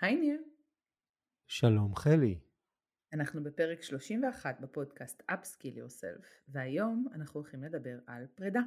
[0.00, 0.42] היי ניר.
[1.46, 2.38] שלום חלי.
[3.12, 8.60] אנחנו בפרק 31 בפודקאסט Upskill Yourself, והיום אנחנו הולכים לדבר על פרידה.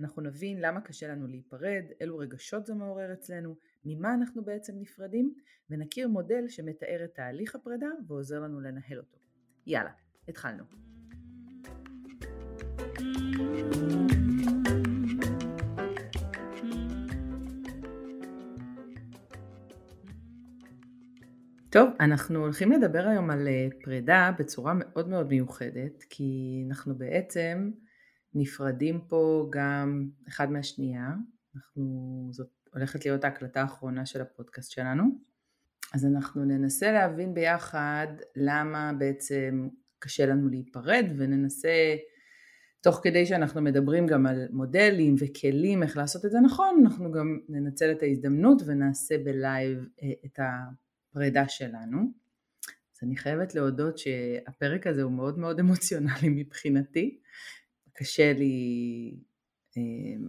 [0.00, 5.34] אנחנו נבין למה קשה לנו להיפרד, אילו רגשות זה מעורר אצלנו, ממה אנחנו בעצם נפרדים,
[5.70, 9.18] ונכיר מודל שמתאר את תהליך הפרידה ועוזר לנו לנהל אותו.
[9.66, 9.92] יאללה,
[10.28, 10.64] התחלנו.
[21.74, 27.70] טוב, אנחנו הולכים לדבר היום על אה, פרידה בצורה מאוד מאוד מיוחדת, כי אנחנו בעצם
[28.34, 31.08] נפרדים פה גם אחד מהשנייה,
[31.56, 35.04] אנחנו, זאת הולכת להיות ההקלטה האחרונה של הפודקאסט שלנו,
[35.94, 39.68] אז אנחנו ננסה להבין ביחד למה בעצם
[39.98, 41.96] קשה לנו להיפרד וננסה
[42.80, 47.38] תוך כדי שאנחנו מדברים גם על מודלים וכלים איך לעשות את זה נכון, אנחנו גם
[47.48, 50.38] ננצל את ההזדמנות ונעשה בלייב אה, את
[51.14, 51.98] הפרידה שלנו.
[52.94, 57.20] אז אני חייבת להודות שהפרק הזה הוא מאוד מאוד אמוציונלי מבחינתי.
[57.92, 59.16] קשה לי
[59.76, 59.82] אה,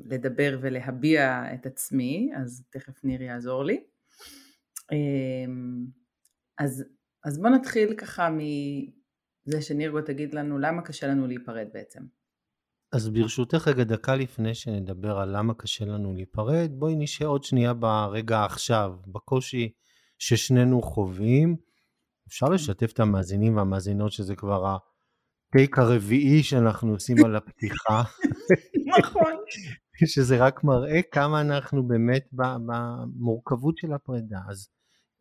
[0.05, 3.83] לדבר ולהביע את עצמי, אז תכף ניר יעזור לי.
[4.91, 5.53] אה,
[6.57, 6.83] אז,
[7.23, 12.01] אז בוא נתחיל ככה מזה שנירגו תגיד לנו למה קשה לנו להיפרד בעצם.
[12.91, 17.73] אז ברשותך רגע דקה לפני שנדבר על למה קשה לנו להיפרד, בואי נשאר עוד שנייה
[17.73, 19.71] ברגע עכשיו, בקושי
[20.19, 21.55] ששנינו חווים.
[22.27, 24.75] אפשר לשתף את המאזינים והמאזינות שזה כבר
[25.49, 28.03] הטייק הרביעי שאנחנו עושים על הפתיחה.
[28.99, 29.33] נכון.
[30.05, 34.39] שזה רק מראה כמה אנחנו באמת במורכבות של הפרידה.
[34.49, 34.69] אז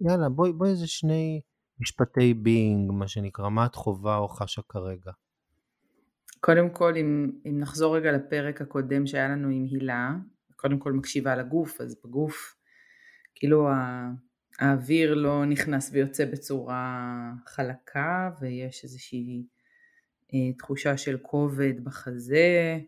[0.01, 1.41] יאללה, בואי בוא איזה שני
[1.81, 5.13] משפטי בינג, מה שנקרא, מה את חובה או חשה כרגע?
[6.41, 10.15] קודם כל, אם, אם נחזור רגע לפרק הקודם שהיה לנו עם הילה,
[10.57, 12.55] קודם כל מקשיבה לגוף, אז בגוף,
[13.35, 13.69] כאילו
[14.59, 19.47] האוויר לא נכנס ויוצא בצורה חלקה, ויש איזושהי
[20.35, 22.79] אה, תחושה של כובד בחזה,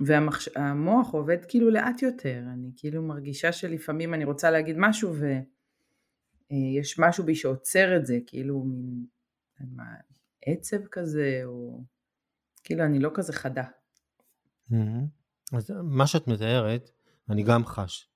[0.00, 7.08] והמוח עובד כאילו לאט יותר, אני כאילו מרגישה שלפעמים אני רוצה להגיד משהו ויש אה,
[7.08, 9.04] משהו בי שעוצר את זה, כאילו מין
[9.60, 9.84] מה,
[10.46, 11.84] עצב כזה, או
[12.64, 13.64] כאילו אני לא כזה חדה.
[15.52, 16.90] אז מה שאת מתארת,
[17.30, 18.09] אני גם חש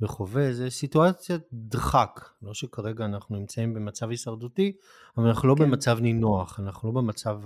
[0.00, 4.72] וחווה, זה סיטואציית דחק, לא שכרגע אנחנו נמצאים במצב הישרדותי,
[5.16, 5.64] אבל אנחנו לא כן.
[5.64, 7.40] במצב נינוח, אנחנו לא במצב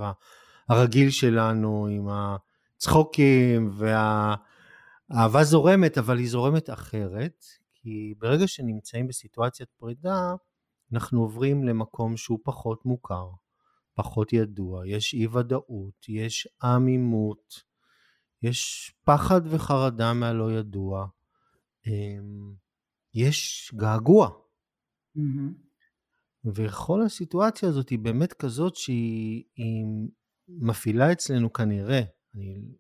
[0.69, 10.35] הרגיל שלנו עם הצחוקים והאהבה זורמת, אבל היא זורמת אחרת, כי ברגע שנמצאים בסיטואציית פרידה,
[10.93, 13.29] אנחנו עוברים למקום שהוא פחות מוכר,
[13.95, 17.63] פחות ידוע, יש אי ודאות, יש עמימות,
[18.43, 21.07] יש פחד וחרדה מהלא ידוע,
[23.15, 24.29] יש געגוע.
[25.17, 25.73] Mm-hmm.
[26.55, 29.45] וכל הסיטואציה הזאת היא באמת כזאת שהיא
[30.49, 32.03] מפעילה אצלנו כנראה,
[32.35, 32.75] אני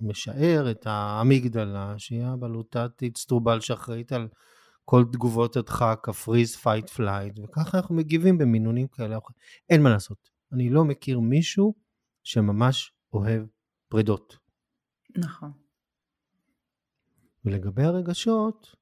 [0.00, 4.28] משער את האמיגדלה, שהיא הבלוטת אצטרובל שאחראית על
[4.84, 9.18] כל תגובות הדחק, ה freeze, fight, flight, וככה אנחנו מגיבים במינונים כאלה.
[9.70, 10.28] אין מה לעשות.
[10.52, 11.74] אני לא מכיר מישהו
[12.22, 13.42] שממש אוהב
[13.88, 14.36] פרידות.
[15.16, 15.52] נכון.
[17.44, 18.74] ולגבי הרגשות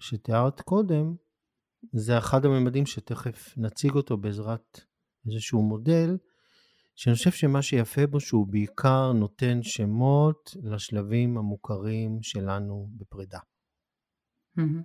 [0.00, 1.14] שתיארת קודם,
[1.92, 4.80] זה אחד הממדים שתכף נציג אותו בעזרת
[5.26, 6.18] איזשהו מודל,
[6.94, 13.38] שאני חושב שמה שיפה בו שהוא בעיקר נותן שמות לשלבים המוכרים שלנו בפרידה.
[14.58, 14.82] Mm-hmm.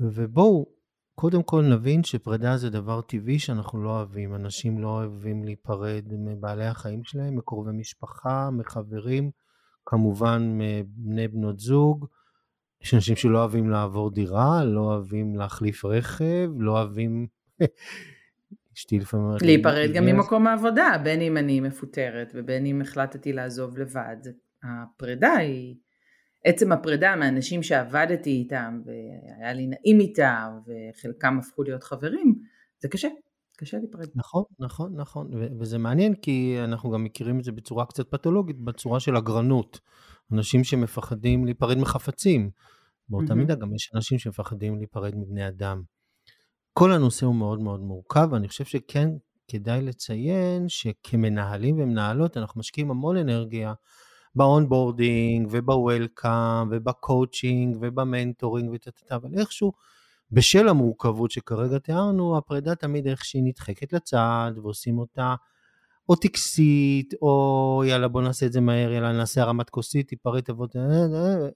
[0.00, 0.76] ובואו
[1.14, 4.34] קודם כל נבין שפרידה זה דבר טבעי שאנחנו לא אוהבים.
[4.34, 9.30] אנשים לא אוהבים להיפרד מבעלי החיים שלהם, מקרובי משפחה, מחברים,
[9.86, 12.06] כמובן מבני בנות זוג.
[12.82, 17.26] יש אנשים שלא אוהבים לעבור דירה, לא אוהבים להחליף רכב, לא אוהבים...
[18.76, 19.42] אשתי לפעמים אומרת...
[19.42, 24.16] להיפרד גם ממקום העבודה, בין אם אני מפוטרת ובין אם החלטתי לעזוב לבד.
[24.62, 25.76] הפרידה היא...
[26.44, 32.34] עצם הפרידה מאנשים שעבדתי איתם והיה לי נעים איתם וחלקם הפכו להיות חברים,
[32.78, 33.08] זה קשה.
[33.56, 34.08] קשה להיפרד.
[34.14, 35.30] נכון, נכון, נכון,
[35.60, 39.80] וזה מעניין כי אנחנו גם מכירים את זה בצורה קצת פתולוגית, בצורה של אגרנות.
[40.32, 42.50] אנשים שמפחדים להיפרד מחפצים.
[43.08, 43.36] באותה mm-hmm.
[43.36, 45.82] מידה גם יש אנשים שמפחדים להיפרד מבני אדם.
[46.72, 49.08] כל הנושא הוא מאוד מאוד מורכב, ואני חושב שכן
[49.48, 53.74] כדאי לציין שכמנהלים ומנהלות אנחנו משקיעים המון אנרגיה
[54.34, 59.72] באונבורדינג ובוולקאם ובקואוצ'ינג ובמנטורינג וטטטה, אבל איכשהו
[60.30, 65.34] בשל המורכבות שכרגע תיארנו, הפרידה תמיד איך שהיא נדחקת לצד ועושים אותה
[66.08, 70.66] או טקסית, או יאללה בוא נעשה את זה מהר, יאללה נעשה הרמת כוסית, תיפרד תבוא,
[70.76, 71.48] אה, אה,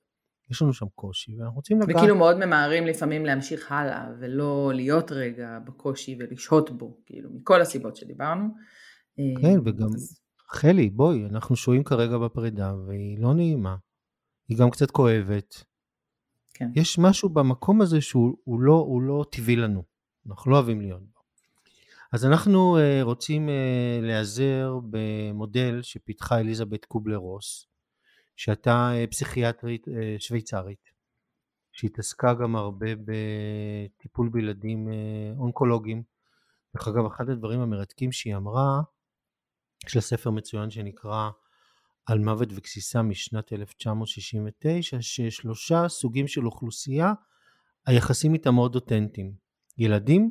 [0.51, 1.97] יש לנו שם קושי, ואנחנו רוצים לגעת...
[1.97, 7.97] וכאילו מאוד ממהרים לפעמים להמשיך הלאה, ולא להיות רגע בקושי ולשהות בו, כאילו, מכל הסיבות
[7.97, 8.45] שדיברנו.
[9.43, 9.89] כן, וגם,
[10.49, 13.77] חלי, בואי, אנחנו שוהים כרגע בפרידה, והיא לא נעימה.
[14.49, 15.65] היא גם קצת כואבת.
[16.61, 16.71] כן.
[16.75, 19.83] יש משהו במקום הזה שהוא לא, לא טבעי לנו.
[20.29, 21.21] אנחנו לא אוהבים להיות בו.
[22.12, 27.67] אז אנחנו uh, רוצים uh, להיעזר במודל שפיתחה אליזבת קובלר רוס,
[28.37, 30.91] שהייתה uh, פסיכיאטרית uh, שוויצרית,
[31.73, 36.03] שהתעסקה גם הרבה בטיפול בילדים uh, אונקולוגיים.
[36.77, 38.81] דרך אגב, אחד הדברים המרתקים שהיא אמרה,
[39.87, 41.31] יש לה ספר מצוין שנקרא
[42.11, 47.12] על מוות וגסיסה משנת 1969, ששלושה סוגים של אוכלוסייה,
[47.87, 49.35] היחסים איתם מאוד אותנטיים.
[49.79, 50.31] ילדים,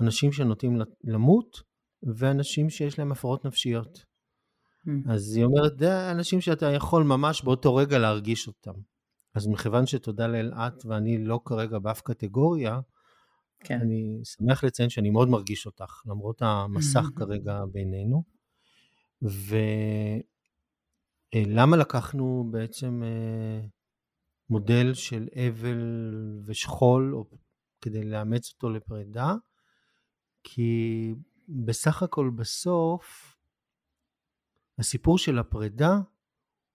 [0.00, 1.62] אנשים שנוטים למות,
[2.02, 3.98] ואנשים שיש להם הפרעות נפשיות.
[3.98, 5.12] Mm.
[5.12, 8.74] אז היא אומרת, זה אנשים שאתה יכול ממש באותו רגע להרגיש אותם.
[9.34, 12.80] אז מכיוון שתודה לאל את ואני לא כרגע באף קטגוריה,
[13.60, 13.80] כן.
[13.80, 18.22] אני שמח לציין שאני מאוד מרגיש אותך, למרות המסך כרגע בינינו.
[21.34, 23.66] ולמה לקחנו בעצם אה,
[24.50, 25.80] מודל של אבל
[26.44, 27.24] ושכול
[27.80, 29.34] כדי לאמץ אותו לפרידה?
[30.42, 31.14] כי
[31.48, 33.36] בסך הכל בסוף
[34.78, 35.98] הסיפור של הפרידה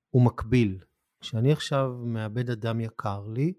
[0.10, 0.80] הוא מקביל.
[1.20, 3.54] כשאני עכשיו מאבד אדם יקר לי,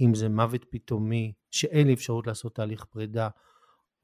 [0.00, 3.28] אם זה מוות פתאומי שאין לי אפשרות לעשות תהליך פרידה,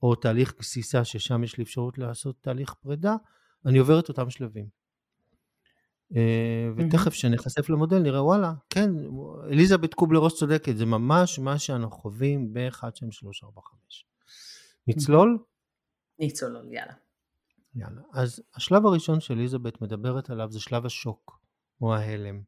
[0.03, 3.17] או תהליך גסיסה ששם יש לי אפשרות לעשות תהליך פרידה,
[3.67, 4.78] אני עובר את אותם שלבים.
[6.17, 8.91] אה, ותכף כשנחשף למודל נראה וואלה, כן,
[9.51, 14.07] אליזבת קובלרוס צודקת, זה ממש מה שאנחנו חווים ב-1, 2, 3, 4, 5.
[14.87, 15.39] נצלול?
[16.19, 16.93] נצלול, יאללה.
[17.75, 18.01] יאללה.
[18.13, 21.41] אז השלב הראשון שאליזבת מדברת עליו זה שלב השוק,
[21.81, 22.43] או ההלם.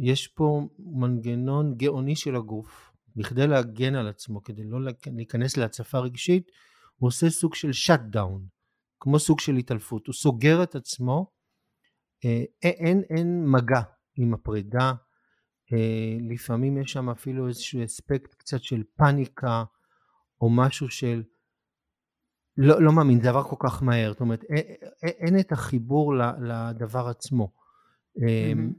[0.00, 6.50] יש פה מנגנון גאוני של הגוף, בכדי להגן על עצמו, כדי לא להיכנס להצפה רגשית,
[6.96, 8.46] הוא עושה סוג של שאט דאון,
[9.00, 11.30] כמו סוג של התעלפות, הוא סוגר את עצמו,
[12.62, 13.80] אין, אין מגע
[14.16, 14.92] עם הפרידה,
[15.72, 19.64] אה, לפעמים יש שם אפילו איזשהו אספקט קצת של פאניקה,
[20.40, 21.22] או משהו של
[22.56, 24.64] לא, לא מאמין, זה עבר כל כך מהר, זאת אומרת אין,
[25.02, 27.52] אין את החיבור לדבר עצמו.
[28.18, 28.72] Mm-hmm.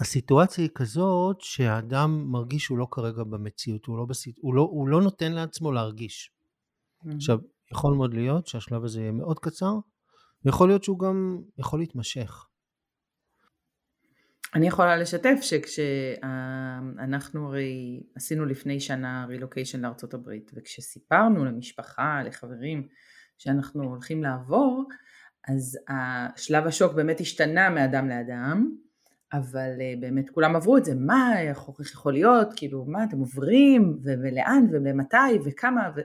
[0.00, 4.62] והסיטואציה וה, היא כזאת שהאדם מרגיש שהוא לא כרגע במציאות, הוא לא, בסיט, הוא לא,
[4.62, 6.30] הוא לא נותן לעצמו להרגיש.
[6.30, 7.14] Mm-hmm.
[7.14, 7.38] עכשיו,
[7.72, 9.78] יכול מאוד להיות שהשלב הזה יהיה מאוד קצר,
[10.46, 12.46] ויכול להיות שהוא גם יכול להתמשך.
[14.54, 16.26] אני יכולה לשתף שכשאנחנו
[17.46, 22.88] הרי עשינו לפני שנה רילוקיישן לארצות הברית וכשסיפרנו למשפחה, לחברים
[23.38, 24.84] שאנחנו הולכים לעבור
[25.48, 28.70] אז השלב השוק באמת השתנה מאדם לאדם
[29.32, 31.58] אבל אה, באמת כולם עברו את זה, מה איך
[31.92, 33.98] יכול להיות, כאילו מה אתם עוברים?
[34.02, 34.66] ולאן?
[34.72, 35.90] ומתי וכמה?
[35.96, 36.00] ו-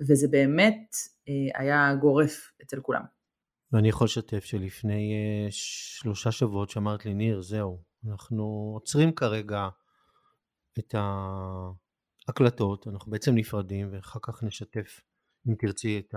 [0.00, 0.94] וזה באמת
[1.28, 3.19] אה, היה גורף אצל כולם.
[3.72, 9.68] ואני יכול לשתף שלפני uh, שלושה שבועות שאמרת לי, ניר, זהו, אנחנו עוצרים כרגע
[10.78, 10.94] את
[12.28, 15.00] ההקלטות, אנחנו בעצם נפרדים, ואחר כך נשתף,
[15.48, 16.14] אם תרצי, את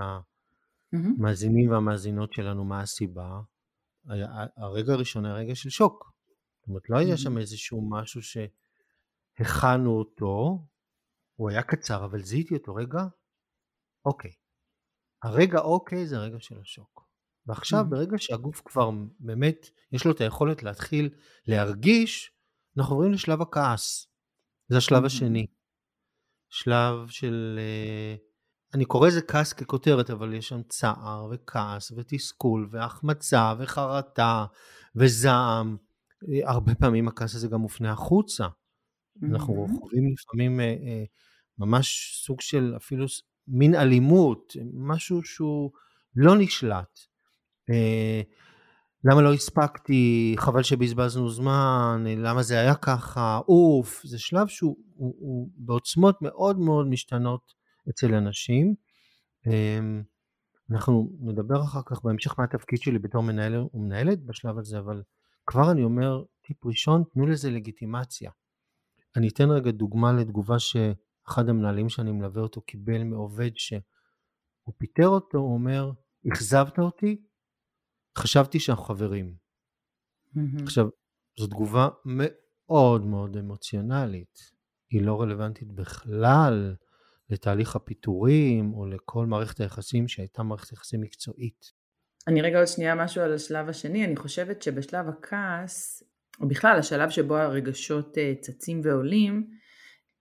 [0.93, 3.39] המאזינים והמאזינות שלנו, מה הסיבה.
[4.57, 6.13] הרגע הראשון היה רגע של שוק.
[6.59, 10.65] זאת אומרת, לא היה שם איזשהו משהו שהכנו אותו,
[11.35, 12.99] הוא היה קצר, אבל זיהיתי אותו, רגע,
[14.05, 14.31] אוקיי.
[15.23, 17.02] הרגע אוקיי זה הרגע של השוק.
[17.47, 21.09] ועכשיו ברגע שהגוף כבר באמת יש לו את היכולת להתחיל
[21.47, 22.31] להרגיש,
[22.77, 24.07] אנחנו עוברים לשלב הכעס.
[24.67, 25.47] זה השלב השני.
[26.49, 28.15] שלב של, אה,
[28.73, 34.45] אני קורא לזה כעס ככותרת, אבל יש שם צער וכעס ותסכול והחמצה וחרטה
[34.95, 35.77] וזעם.
[36.29, 38.47] אה, הרבה פעמים הכעס הזה גם מופנה החוצה.
[39.23, 41.03] אנחנו חווים לפעמים אה,
[41.57, 43.05] ממש סוג של אפילו
[43.47, 45.71] מין אלימות, משהו שהוא
[46.15, 46.99] לא נשלט.
[47.69, 48.21] אה,
[49.03, 55.15] למה לא הספקתי, חבל שבזבזנו זמן, למה זה היה ככה, אוף, זה שלב שהוא הוא,
[55.19, 57.53] הוא בעוצמות מאוד מאוד משתנות
[57.89, 58.75] אצל אנשים.
[59.47, 60.03] אמ,
[60.71, 65.03] אנחנו נדבר אחר כך בהמשך מה התפקיד שלי בתור מנהל ומנהלת בשלב הזה, אבל
[65.45, 68.31] כבר אני אומר, טיפ ראשון, תנו לזה לגיטימציה.
[69.15, 75.37] אני אתן רגע דוגמה לתגובה שאחד המנהלים שאני מלווה אותו קיבל מעובד שהוא פיטר אותו,
[75.37, 75.91] הוא אומר,
[76.31, 77.21] אכזבת אותי,
[78.17, 79.33] חשבתי שאנחנו חברים.
[79.33, 80.63] Mm-hmm.
[80.63, 80.87] עכשיו,
[81.39, 84.39] זו תגובה מאוד מאוד אמוציונלית.
[84.89, 86.75] היא לא רלוונטית בכלל
[87.29, 91.83] לתהליך הפיטורים או לכל מערכת היחסים שהייתה מערכת יחסים מקצועית.
[92.27, 96.03] אני רגע עוד שנייה משהו על השלב השני, אני חושבת שבשלב הכעס,
[96.41, 99.47] או בכלל השלב שבו הרגשות אה, צצים ועולים,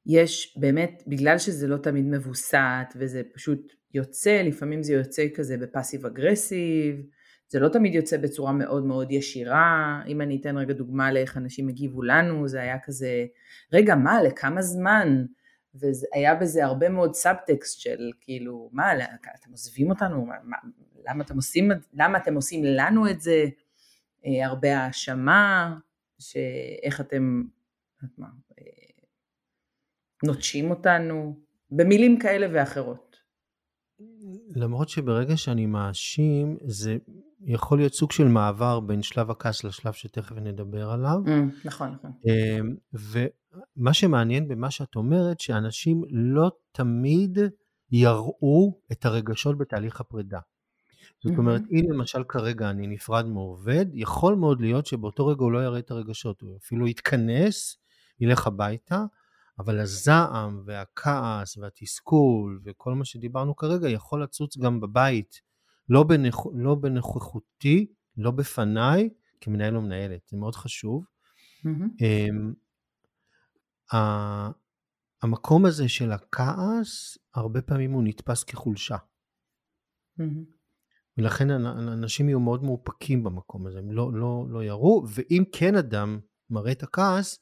[0.07, 6.07] יש באמת, בגלל שזה לא תמיד מבוסת וזה פשוט יוצא, לפעמים זה יוצא כזה בפאסיב
[6.07, 6.97] אגרסיב,
[7.53, 11.69] זה לא תמיד יוצא בצורה מאוד מאוד ישירה, אם אני אתן רגע דוגמה לאיך אנשים
[11.69, 13.27] הגיבו לנו, זה היה כזה,
[13.73, 15.25] רגע מה, לכמה זמן?
[15.75, 18.93] והיה בזה הרבה מאוד סאבטקסט של כאילו, מה,
[19.35, 20.27] אתם עוזבים אותנו?
[20.27, 20.57] מה,
[21.09, 23.45] למה, אתם עושים, למה אתם עושים לנו את זה?
[24.27, 25.77] אה, הרבה האשמה,
[26.19, 27.43] שאיך אתם,
[28.19, 28.29] מה,
[28.59, 28.65] אה,
[30.25, 31.37] נוטשים אותנו,
[31.71, 33.12] במילים כאלה ואחרות.
[34.57, 36.97] למרות שברגע שאני מאשים, זה
[37.45, 41.17] יכול להיות סוג של מעבר בין שלב הכעס לשלב שתכף נדבר עליו.
[41.25, 41.31] Mm,
[41.65, 42.11] נכון, נכון.
[42.27, 47.39] אמ, ומה שמעניין במה שאת אומרת, שאנשים לא תמיד
[47.91, 50.41] יראו את הרגשות בתהליך הפרידה.
[51.25, 55.65] זאת אומרת, אם למשל כרגע אני נפרד מעובד, יכול מאוד להיות שבאותו רגע הוא לא
[55.65, 57.77] יראה את הרגשות, הוא אפילו יתכנס,
[58.21, 59.05] ילך הביתה,
[59.59, 65.41] אבל הזעם והכעס והתסכול וכל מה שדיברנו כרגע יכול לצוץ גם בבית,
[65.89, 66.47] לא, בנוכ...
[66.55, 71.05] לא בנוכחותי, לא בפניי, כמנהל או מנהלת, זה מאוד חשוב.
[71.67, 72.15] Mm-hmm.
[75.23, 78.97] המקום הזה של הכעס, הרבה פעמים הוא נתפס כחולשה.
[80.21, 80.23] Mm-hmm.
[81.19, 86.21] ולכן אנשים יהיו מאוד מאופקים במקום הזה, הם לא, לא, לא יראו, ואם כן אדם
[86.51, 87.39] מראה את הכעס,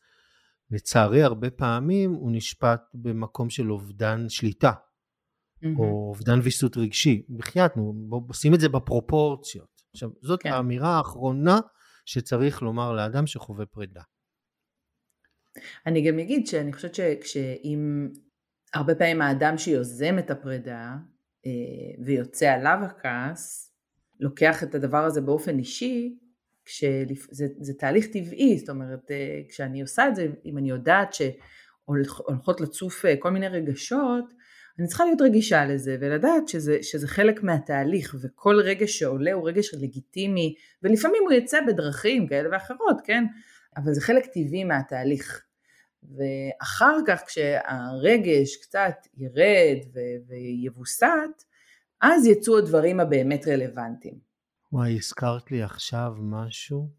[0.70, 5.66] לצערי הרבה פעמים הוא נשפט במקום של אובדן שליטה, mm-hmm.
[5.78, 7.22] או אובדן ויסות רגשי.
[7.36, 7.72] בחייאת,
[8.08, 9.82] בוא שים את זה בפרופורציות.
[9.92, 10.52] עכשיו, זאת כן.
[10.52, 11.58] האמירה האחרונה
[12.04, 14.02] שצריך לומר לאדם שחווה פרידה.
[15.86, 18.08] אני גם אגיד שאני חושבת שכשאם
[18.74, 20.96] הרבה פעמים האדם שיוזם את הפרידה
[21.46, 23.74] אה, ויוצא עליו הכעס,
[24.20, 26.18] לוקח את הדבר הזה באופן אישי,
[26.70, 32.60] כשזה זה תהליך טבעי, זאת אומרת, אה, כשאני עושה את זה, אם אני יודעת שהולכות
[32.60, 34.24] לצוף אה, כל מיני רגשות,
[34.78, 39.74] אני צריכה להיות רגישה לזה ולדעת שזה, שזה חלק מהתהליך וכל רגש שעולה הוא רגש
[39.74, 43.24] לגיטימי ולפעמים הוא יצא בדרכים כאלה ואחרות, כן?
[43.76, 45.44] אבל זה חלק טבעי מהתהליך.
[46.02, 49.78] ואחר כך כשהרגש קצת ירד
[50.28, 51.44] ויבוסת,
[52.00, 54.29] אז יצאו הדברים הבאמת רלוונטיים.
[54.72, 56.94] וואי, הזכרת לי עכשיו משהו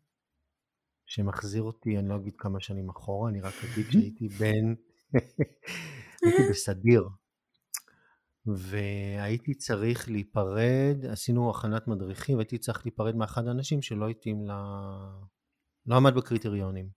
[1.06, 4.74] שמחזיר אותי, אני לא אגיד כמה שנים אחורה, אני רק אגיד שהייתי בן,
[6.24, 7.10] הייתי בסדיר,
[8.46, 14.52] והייתי צריך להיפרד, עשינו הכנת מדריכים, והייתי צריך להיפרד מאחד האנשים שלא התאים ל...
[15.86, 16.90] לא עמד בקריטריונים.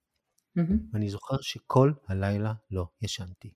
[0.94, 3.52] אני זוכר שכל הלילה לא ישנתי.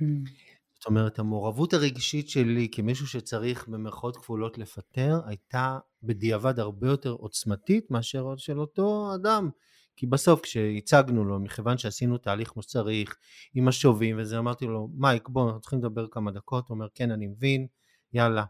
[0.00, 0.57] זאת
[0.88, 8.36] אומרת, המעורבות הרגשית שלי כמישהו שצריך במרכאות כפולות לפטר, הייתה בדיעבד הרבה יותר עוצמתית מאשר
[8.36, 9.50] של אותו אדם.
[9.96, 13.16] כי בסוף כשהצגנו לו, מכיוון שעשינו תהליך כמו שצריך,
[13.54, 16.68] עם השובים וזה, אמרתי לו, מייק, בוא, אנחנו צריכים לדבר כמה דקות.
[16.68, 17.66] הוא אומר, כן, אני מבין,
[18.12, 18.44] יאללה,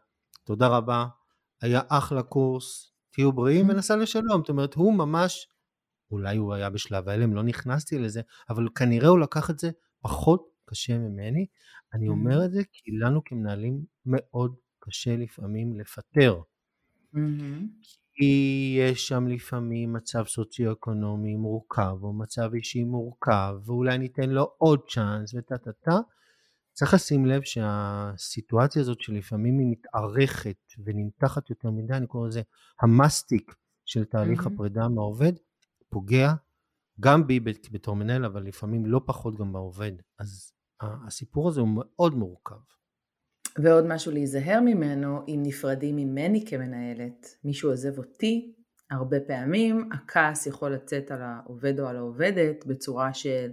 [0.44, 1.06] תודה רבה,
[1.60, 4.40] היה אחלה קורס, תהיו בריאים ונסע לשלום.
[4.40, 5.48] זאת אומרת, הוא ממש,
[6.10, 10.57] אולי הוא היה בשלב ההלם, לא נכנסתי לזה, אבל כנראה הוא לקח את זה פחות
[10.68, 11.46] קשה ממני.
[11.94, 16.40] אני אומר את זה כי לנו כמנהלים מאוד קשה לפעמים לפטר.
[18.14, 24.80] כי יש שם לפעמים מצב סוציו-אקונומי מורכב, או מצב אישי מורכב, ואולי ניתן לו עוד
[24.88, 25.98] צ'אנס וטה טה טה.
[26.72, 32.42] צריך לשים לב שהסיטואציה הזאת שלפעמים היא מתארכת ונמתחת יותר מדי, אני קורא לזה
[32.80, 34.52] המסטיק של תהליך mm-hmm.
[34.52, 35.32] הפרידה מהעובד,
[35.88, 36.32] פוגע
[37.00, 39.92] גם בי בתור מנהל, אבל לפעמים לא פחות גם בעובד.
[40.18, 42.54] אז הסיפור הזה הוא מאוד מורכב.
[43.62, 48.54] ועוד משהו להיזהר ממנו, אם נפרדים ממני כמנהלת, מישהו עוזב אותי,
[48.90, 53.50] הרבה פעמים הכעס יכול לצאת על העובד או על העובדת בצורה של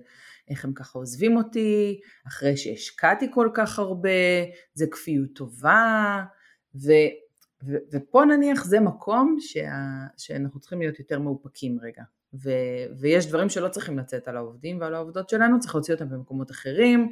[0.49, 4.09] איך הם ככה עוזבים אותי, אחרי שהשקעתי כל כך הרבה,
[4.73, 6.23] זה כפיות טובה,
[6.75, 6.91] ו,
[7.67, 9.71] ו, ופה נניח זה מקום שה,
[10.17, 12.03] שאנחנו צריכים להיות יותר מאופקים רגע.
[12.43, 12.49] ו,
[12.99, 17.11] ויש דברים שלא צריכים לצאת על העובדים ועל העובדות שלנו, צריך להוציא אותם במקומות אחרים,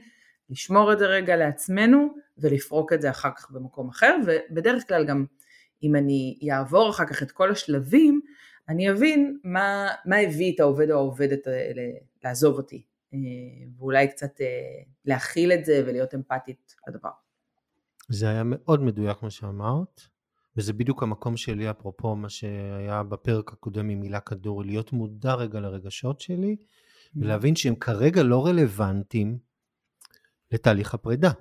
[0.50, 5.26] לשמור את זה רגע לעצמנו ולפרוק את זה אחר כך במקום אחר, ובדרך כלל גם
[5.84, 8.22] אם אני אעבור אחר כך את כל השלבים,
[8.70, 11.48] אני אבין מה, מה הביא את העובד או העובדת
[12.24, 13.20] לעזוב אותי, אה,
[13.78, 14.48] ואולי קצת אה,
[15.06, 17.10] להכיל את זה ולהיות אמפתית לדבר.
[18.10, 20.13] זה היה מאוד מדויק מה שאמרת.
[20.58, 25.60] וזה בדיוק המקום שלי אפרופו מה שהיה בפרק הקודם עם מילה כדור, להיות מודע רגע
[25.60, 26.56] לרגשות שלי
[27.16, 29.38] ולהבין שהם כרגע לא רלוונטיים
[30.52, 31.32] לתהליך הפרידה.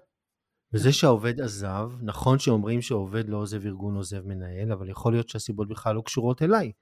[0.72, 5.68] וזה שהעובד עזב, נכון שאומרים שעובד לא עוזב ארגון, עוזב מנהל, אבל יכול להיות שהסיבות
[5.68, 6.72] בכלל לא קשורות אליי.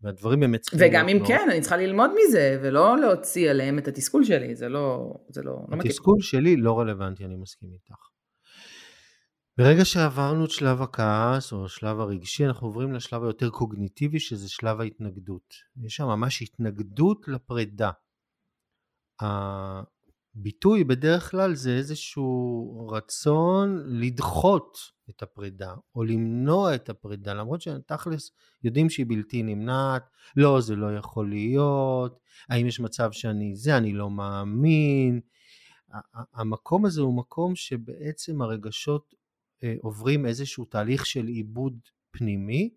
[0.00, 4.24] והדברים באמת צריכים וגם אם כן, אני צריכה ללמוד מזה, ולא להוציא עליהם את התסכול
[4.24, 5.76] שלי, זה לא, זה לא, לא.
[5.84, 8.17] התסכול שלי לא רלוונטי, אני מסכים איתך.
[9.58, 14.80] ברגע שעברנו את שלב הכעס או השלב הרגשי, אנחנו עוברים לשלב היותר קוגניטיבי, שזה שלב
[14.80, 15.54] ההתנגדות.
[15.76, 17.90] יש שם ממש התנגדות לפרידה.
[19.20, 24.78] הביטוי בדרך כלל זה איזשהו רצון לדחות
[25.10, 28.30] את הפרידה, או למנוע את הפרידה, למרות שתכלס
[28.64, 30.02] יודעים שהיא בלתי נמנעת,
[30.36, 35.20] לא, זה לא יכול להיות, האם יש מצב שאני זה, אני לא מאמין.
[36.34, 39.17] המקום הזה הוא מקום שבעצם הרגשות
[39.80, 41.78] עוברים איזשהו תהליך של עיבוד
[42.10, 42.70] פנימי,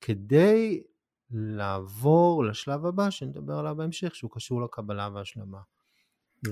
[0.00, 0.82] כדי
[1.30, 5.58] לעבור לשלב הבא שנדבר עליו בהמשך, שהוא קשור לקבלה והשלמה.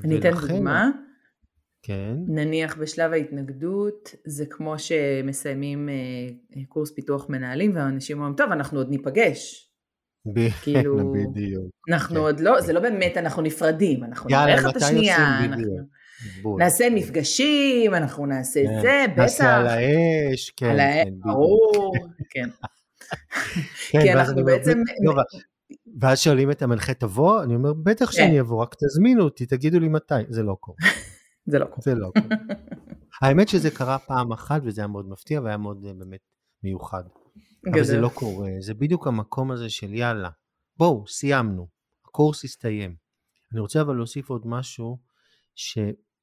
[0.05, 0.91] אני אתן דוגמה.
[1.83, 2.17] כן.
[2.29, 8.91] נניח בשלב ההתנגדות, זה כמו שמסיימים אה, קורס פיתוח מנהלים, והאנשים אומרים, טוב, אנחנו עוד
[8.91, 9.71] ניפגש.
[10.35, 11.71] ב- כאילו, בדיוק.
[11.89, 12.21] אנחנו כן.
[12.21, 15.45] עוד לא, זה לא באמת אנחנו נפרדים, אנחנו נראה לך את השנייה.
[15.45, 15.63] אנחנו...
[16.43, 16.63] בול.
[16.63, 18.81] נעשה מפגשים, אנחנו נעשה כן.
[18.81, 19.23] זה, בטח.
[19.23, 20.67] נעשה על האש, כן.
[20.67, 21.95] על האש, כן, ברור,
[22.31, 22.49] כן.
[23.91, 24.79] כן, כי אנחנו בעצם...
[26.01, 28.39] ואז שואלים את המנחה תבוא, אני אומר בטח שאני כן.
[28.39, 30.79] אבוא, רק תזמינו אותי, תגידו לי מתי, זה לא קורה.
[31.51, 31.79] זה לא קורה.
[31.81, 32.37] זה לא קורה.
[33.23, 36.21] האמת שזה קרה פעם אחת וזה היה מאוד מפתיע והיה מאוד אה, באמת
[36.63, 37.03] מיוחד.
[37.73, 40.31] אבל זה לא קורה, זה בדיוק המקום הזה של יאללה,
[40.77, 41.67] בואו, סיימנו,
[42.07, 42.97] הקורס הסתיים.
[43.53, 44.99] אני רוצה אבל להוסיף עוד משהו,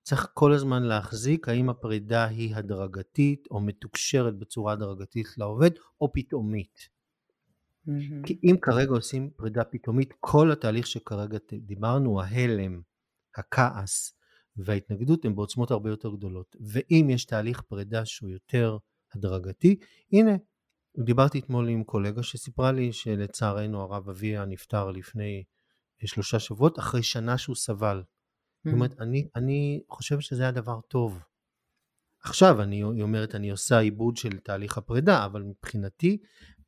[0.03, 6.89] שצריך כל הזמן להחזיק האם הפרידה היא הדרגתית או מתוקשרת בצורה הדרגתית לעובד, או פתאומית.
[7.87, 8.25] Mm-hmm.
[8.25, 12.81] כי אם כרגע עושים פרידה פתאומית, כל התהליך שכרגע דיברנו, ההלם,
[13.37, 14.15] הכעס
[14.57, 16.55] וההתנגדות הם בעוצמות הרבה יותר גדולות.
[16.61, 18.77] ואם יש תהליך פרידה שהוא יותר
[19.15, 19.79] הדרגתי,
[20.13, 20.31] הנה,
[21.05, 25.43] דיברתי אתמול עם קולגה שסיפרה לי שלצערנו הרב אביה נפטר לפני
[26.05, 28.03] שלושה שבועות, אחרי שנה שהוא סבל.
[28.65, 31.19] זאת אומרת, אני, אני חושבת שזה היה דבר טוב.
[32.23, 36.17] עכשיו, אני, היא אומרת, אני עושה עיבוד של תהליך הפרידה, אבל מבחינתי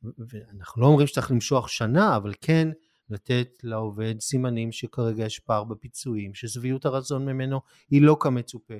[0.02, 2.68] ואנחנו לא אומרים שצריך למשוך שנה, אבל כן
[3.10, 8.74] לתת לעובד סימנים שכרגע יש פער בפיצויים, ששביעות הרצון ממנו היא לא כמצופה.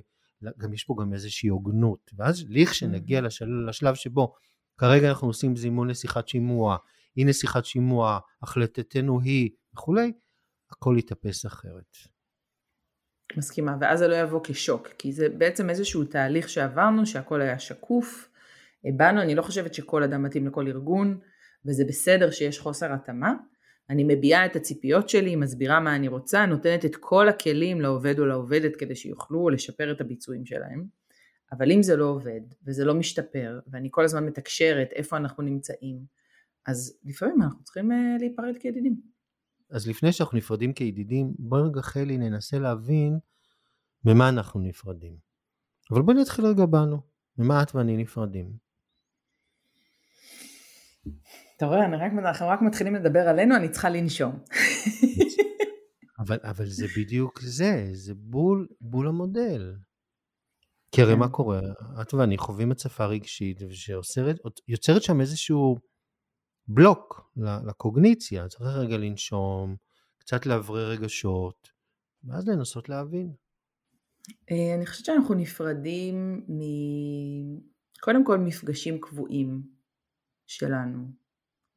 [0.58, 3.48] גם יש פה גם איזושהי הוגנות, ואז לכשנגיע לשל...
[3.68, 4.34] לשלב שבו
[4.78, 6.76] כרגע אנחנו עושים זימון לשיחת שימוע,
[7.16, 10.12] הנה שיחת שימוע, החלטתנו היא וכולי,
[10.70, 11.96] הכל יתאפס אחרת.
[13.36, 18.28] מסכימה, ואז זה לא יבוא כשוק, כי זה בעצם איזשהו תהליך שעברנו, שהכל היה שקוף,
[18.84, 21.18] הבנו, אני לא חושבת שכל אדם מתאים לכל ארגון,
[21.66, 23.34] וזה בסדר שיש חוסר התאמה.
[23.90, 28.26] אני מביעה את הציפיות שלי, מסבירה מה אני רוצה, נותנת את כל הכלים לעובד או
[28.26, 30.84] לעובדת כדי שיוכלו לשפר את הביצועים שלהם.
[31.52, 35.98] אבל אם זה לא עובד, וזה לא משתפר, ואני כל הזמן מתקשרת איפה אנחנו נמצאים,
[36.66, 39.15] אז לפעמים אנחנו צריכים uh, להיפרד כידידים.
[39.70, 43.18] אז לפני שאנחנו נפרדים כידידים, בואי רגע חלי ננסה להבין
[44.04, 45.16] ממה אנחנו נפרדים.
[45.90, 47.00] אבל בואי נתחיל רגע בנו,
[47.38, 48.52] ממה את ואני נפרדים.
[51.56, 54.38] אתה רואה, רק, אנחנו רק מתחילים לדבר עלינו, אני צריכה לנשום.
[56.20, 59.74] אבל, אבל זה בדיוק זה, זה בול, בול המודל.
[60.92, 61.32] כי הרי מה כן.
[61.32, 61.60] קורה?
[62.02, 65.76] את ואני חווים הצפה רגשית שיוצרת שם איזשהו
[66.68, 69.76] בלוק לקוגניציה, צריך רגע לנשום,
[70.18, 71.68] קצת לאוורר רגשות,
[72.24, 73.32] ואז לנסות להבין.
[74.50, 76.60] אה, אני חושבת שאנחנו נפרדים מ...
[78.00, 79.62] קודם כל מפגשים קבועים
[80.46, 80.98] שלנו.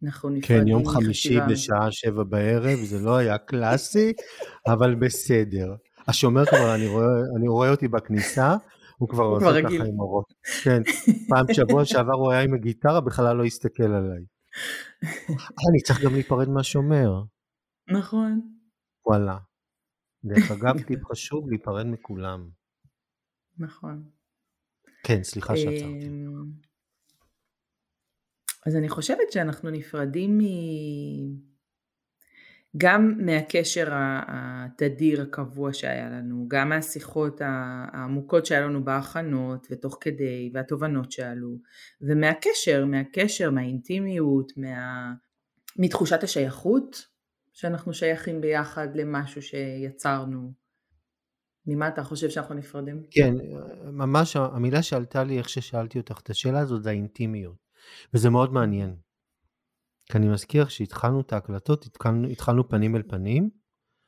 [0.04, 4.13] אנחנו נפרדים כן, יום חמישי בשעה שבע בערב, זה לא היה קלאסי,
[4.73, 5.75] אבל בסדר.
[6.08, 8.56] השומר כבר, אני רואה, אני רואה אותי בכניסה,
[8.97, 10.25] הוא כבר עושה ככה עם אורות.
[10.63, 10.82] כן,
[11.30, 14.38] פעם שבוע שעבר הוא היה עם הגיטרה, בכלל לא הסתכל עליי.
[15.70, 17.24] אני צריך גם להיפרד מהשומר.
[17.88, 18.58] נכון.
[19.06, 19.38] וואלה.
[20.24, 22.50] דרך אגב, טיפ חשוב, להיפרד מכולם.
[23.58, 24.10] נכון.
[25.04, 26.08] כן, סליחה שעצרתי.
[26.08, 26.52] אמ,
[28.66, 30.42] אז אני חושבת שאנחנו נפרדים מ...
[32.78, 41.12] גם מהקשר התדיר הקבוע שהיה לנו, גם מהשיחות העמוקות שהיה לנו בהכנות ותוך כדי והתובנות
[41.12, 41.58] שעלו,
[42.02, 45.14] ומהקשר, מהקשר, מהאינטימיות, מה...
[45.78, 47.08] מתחושת השייכות,
[47.54, 50.54] שאנחנו שייכים ביחד למשהו שיצרנו.
[51.66, 53.04] ממה אתה חושב שאנחנו נפרדים?
[53.12, 53.34] כן,
[53.92, 57.56] ממש המילה שעלתה לי איך ששאלתי אותך את השאלה הזאת זה האינטימיות.
[58.14, 58.96] וזה מאוד מעניין.
[60.12, 63.50] כי אני מזכיר שהתחלנו את ההקלטות, התחלנו, התחלנו פנים אל פנים,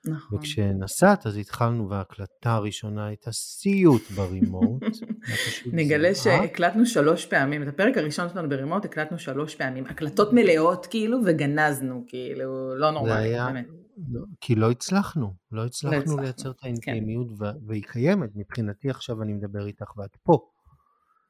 [0.05, 0.39] נכון.
[0.39, 4.83] וכשנסעת אז התחלנו וההקלטה הראשונה הייתה סיוט ברימוט.
[5.73, 11.17] נגלה שהקלטנו שלוש פעמים, את הפרק הראשון שלנו ברימוט הקלטנו שלוש פעמים, הקלטות מלאות כאילו
[11.25, 13.47] וגנזנו כאילו, לא נורמלי, היה...
[13.47, 13.67] באמת.
[14.11, 16.67] לא, כי לא הצלחנו, לא הצלחנו, לא הצלחנו לייצר את כן.
[16.67, 17.45] האינטימיות כן.
[17.67, 20.39] והיא קיימת, מבחינתי עכשיו אני מדבר איתך ואת פה.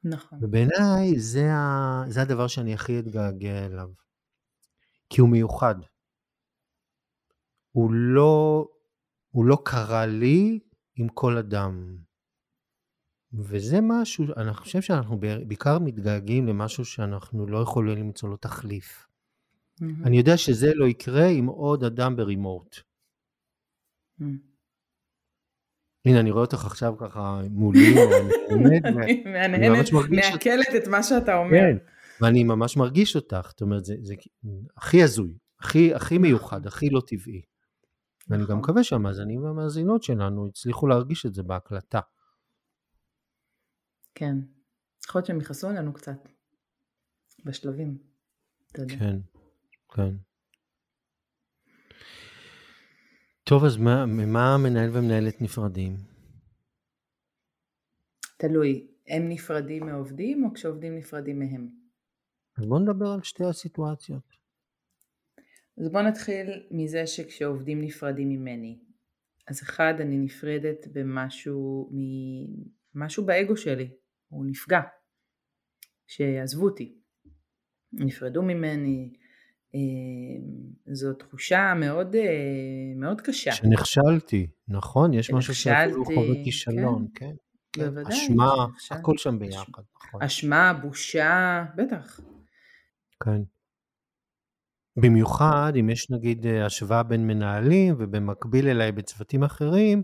[0.04, 0.38] נכון.
[0.42, 2.04] ובעיניי זה, ה...
[2.08, 3.88] זה הדבר שאני הכי אתגעגע אליו,
[5.12, 5.74] כי הוא מיוחד.
[7.72, 8.68] הוא לא,
[9.30, 10.58] הוא לא קרה לי
[10.96, 11.96] עם כל אדם.
[13.32, 19.06] וזה משהו, אני חושב שאנחנו בעיקר מתגעגעים למשהו שאנחנו לא יכולים למצוא לו תחליף.
[19.06, 20.06] Mm-hmm.
[20.06, 22.76] אני יודע שזה לא יקרה עם עוד אדם ברימורט.
[22.76, 24.24] Mm-hmm.
[26.04, 27.94] הנה, אני רואה אותך עכשיו ככה מולי,
[29.32, 31.58] מהנהנת, מעכלת את מה שאתה אומר.
[31.58, 31.76] כן,
[32.22, 34.14] ואני ממש מרגיש אותך, זאת אומרת, זה, זה
[34.76, 37.42] הכי הזוי, הכי, הכי מיוחד, הכי לא טבעי.
[38.28, 38.58] ואני גם נכון.
[38.58, 42.00] מקווה שהמאזינים והמאזינות שלנו הצליחו להרגיש את זה בהקלטה.
[44.14, 44.36] כן.
[45.06, 46.28] יכול להיות שהם יכעסו עלינו קצת,
[47.44, 47.98] בשלבים,
[48.72, 48.96] אתה יודע.
[48.98, 49.16] כן,
[49.94, 50.14] כן.
[53.44, 55.96] טוב, אז מה, ממה המנהל ומנהלת נפרדים?
[58.36, 61.81] תלוי, הם נפרדים מעובדים או כשעובדים נפרדים מהם?
[62.58, 64.42] אז בואו נדבר על שתי הסיטואציות.
[65.78, 68.78] אז בואו נתחיל מזה שכשעובדים נפרדים ממני.
[69.48, 71.90] אז אחד, אני נפרדת במשהו,
[72.94, 73.90] משהו באגו שלי,
[74.28, 74.80] הוא נפגע,
[76.06, 76.94] שעזבו אותי,
[77.92, 79.12] נפרדו ממני,
[79.74, 79.80] אה,
[80.94, 83.52] זו תחושה מאוד, אה, מאוד קשה.
[83.52, 85.14] שנכשלתי, נכון?
[85.14, 87.06] יש משהו שאפילו חווה כישלון.
[87.14, 87.30] כן.
[87.72, 87.84] כן.
[87.84, 88.14] בוודאי.
[88.14, 90.22] אשמה, הכל שם ביחד, נכון.
[90.22, 92.20] אשמה, בושה, בטח.
[93.24, 93.42] כן.
[94.96, 100.02] במיוחד אם יש נגיד אה, השוואה בין מנהלים ובמקביל אליי בצוותים אחרים,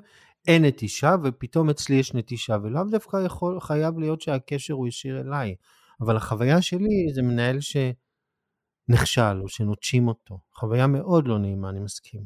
[0.49, 5.55] אין נטישה ופתאום אצלי יש נטישה ולאו דווקא יכול, חייב להיות שהקשר הוא ישיר אליי,
[6.01, 12.23] אבל החוויה שלי זה מנהל שנכשל או שנוטשים אותו, חוויה מאוד לא נעימה, אני מסכים.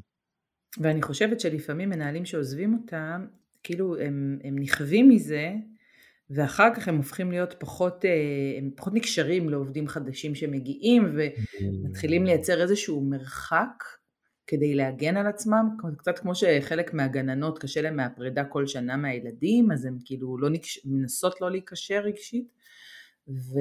[0.81, 3.27] ואני חושבת שלפעמים מנהלים שעוזבים אותם,
[3.63, 5.53] כאילו הם, הם נכווים מזה
[6.35, 8.11] ואחר כך הם הופכים להיות פחות, אה,
[8.59, 11.17] הם פחות נקשרים לעובדים חדשים שמגיעים
[11.61, 13.85] ומתחילים לייצר איזשהו מרחק
[14.47, 15.69] כדי להגן על עצמם,
[15.99, 20.81] קצת כמו שחלק מהגננות קשה להם מהפרידה כל שנה מהילדים, אז הן כאילו לא נקש...
[20.85, 22.49] מנסות לא להיקשר רגשית,
[23.29, 23.59] ו...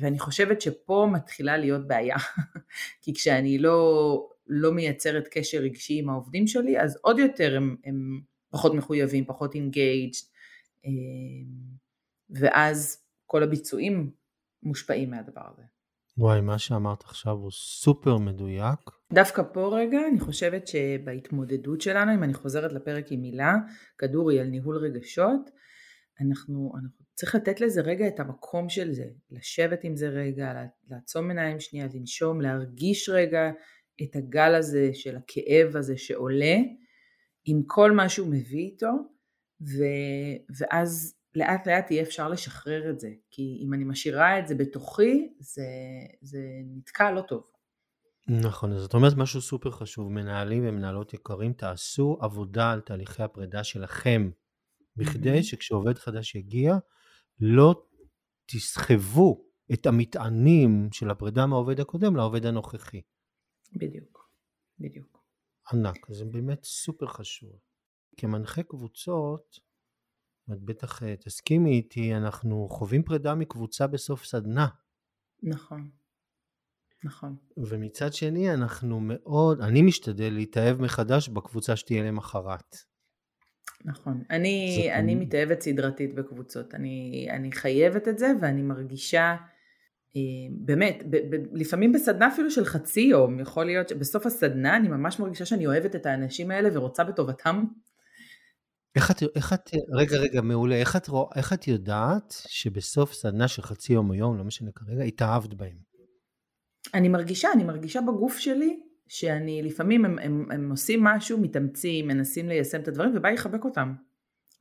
[0.00, 2.16] ואני חושבת שפה מתחילה להיות בעיה,
[3.02, 8.20] כי כשאני לא, לא מייצרת קשר רגשי עם העובדים שלי, אז עוד יותר הם, הם
[8.50, 10.18] פחות מחויבים, פחות engaged,
[12.40, 14.10] ואז כל הביצועים
[14.62, 15.62] מושפעים מהדבר הזה.
[16.18, 18.80] וואי, מה שאמרת עכשיו הוא סופר מדויק.
[19.12, 23.54] דווקא פה רגע, אני חושבת שבהתמודדות שלנו, אם אני חוזרת לפרק עם מילה,
[23.98, 25.50] כדורי על ניהול רגשות,
[26.20, 30.52] אנחנו, אנחנו צריך לתת לזה רגע את המקום של זה, לשבת עם זה רגע,
[30.90, 33.50] לעצום עיניים שנייה, לנשום, להרגיש רגע
[34.02, 36.56] את הגל הזה של הכאב הזה שעולה,
[37.44, 38.90] עם כל מה שהוא מביא איתו,
[39.60, 39.84] ו,
[40.58, 45.34] ואז לאט לאט יהיה אפשר לשחרר את זה, כי אם אני משאירה את זה בתוכי,
[45.38, 45.66] זה,
[46.20, 46.38] זה
[46.76, 47.42] נתקע לא טוב.
[48.28, 53.64] נכון, אז זאת אומרת משהו סופר חשוב, מנהלים ומנהלות יקרים, תעשו עבודה על תהליכי הפרידה
[53.64, 54.30] שלכם,
[54.96, 56.74] בכדי שכשעובד חדש יגיע,
[57.40, 57.86] לא
[58.46, 63.00] תסחבו את המטענים של הפרידה מהעובד הקודם לעובד הנוכחי.
[63.72, 64.30] בדיוק,
[64.78, 65.24] בדיוק.
[65.72, 67.50] ענק, זה באמת סופר חשוב.
[68.16, 69.58] כמנחה קבוצות,
[70.52, 74.66] את בטח אה, תסכימי איתי, אנחנו חווים פרידה מקבוצה בסוף סדנה.
[75.42, 75.90] נכון,
[77.04, 77.36] נכון.
[77.56, 82.76] ומצד שני אנחנו מאוד, אני משתדל להתאהב מחדש בקבוצה שתהיה למחרת.
[83.84, 89.36] נכון, אני, אני מתאהבת סדרתית בקבוצות, אני, אני חייבת את זה ואני מרגישה
[90.16, 94.88] אה, באמת, ב, ב, לפעמים בסדנה אפילו של חצי יום, יכול להיות שבסוף הסדנה אני
[94.88, 97.64] ממש מרגישה שאני אוהבת את האנשים האלה ורוצה בטובתם
[98.96, 103.62] איך את, איך את, רגע, רגע, מעולה, איך את, איך את יודעת שבסוף סדנה של
[103.62, 105.76] חצי יום או יום, לא משנה כרגע, התאהבת בהם?
[106.94, 112.48] אני מרגישה, אני מרגישה בגוף שלי, שאני לפעמים הם, הם, הם עושים משהו, מתאמצים, מנסים
[112.48, 113.94] ליישם את הדברים, ובא לחבק אותם.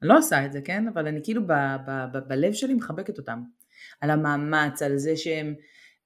[0.01, 0.87] אני לא עושה את זה, כן?
[0.87, 1.53] אבל אני כאילו ב,
[1.87, 3.41] ב, ב, בלב שלי מחבקת אותם.
[4.01, 5.53] על המאמץ, על זה שהם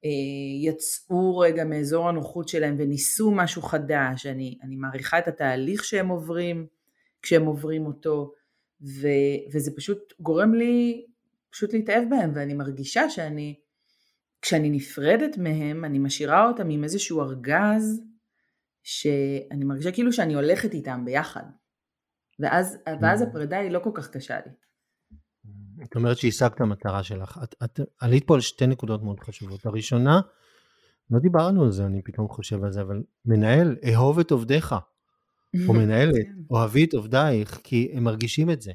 [0.06, 6.08] אה, יצאו רגע מאזור הנוחות שלהם וניסו משהו חדש, אני, אני מעריכה את התהליך שהם
[6.08, 6.68] עוברים.
[7.26, 8.32] כשהם עוברים אותו,
[8.82, 9.08] ו,
[9.54, 11.06] וזה פשוט גורם לי
[11.52, 13.60] פשוט להתאהב בהם, ואני מרגישה שאני,
[14.42, 18.02] כשאני נפרדת מהם, אני משאירה אותם עם איזשהו ארגז
[18.84, 21.44] שאני מרגישה כאילו שאני הולכת איתם ביחד.
[22.40, 23.26] ואז, ואז Mm.
[23.26, 24.52] הפרידה היא לא כל כך קשה לי.
[25.84, 27.40] את אומרת שהשגת המטרה שלך.
[27.44, 29.66] את, את עלית פה על שתי נקודות מאוד חשובות.
[29.66, 30.22] הראשונה,
[31.12, 34.76] לא דיברנו על זה, אני פתאום חושב על זה, אבל מנהל, אהוב את עובדיך,
[35.68, 38.72] או מנהלת, כן, אוהבי את עובדייך, כי הם מרגישים את זה.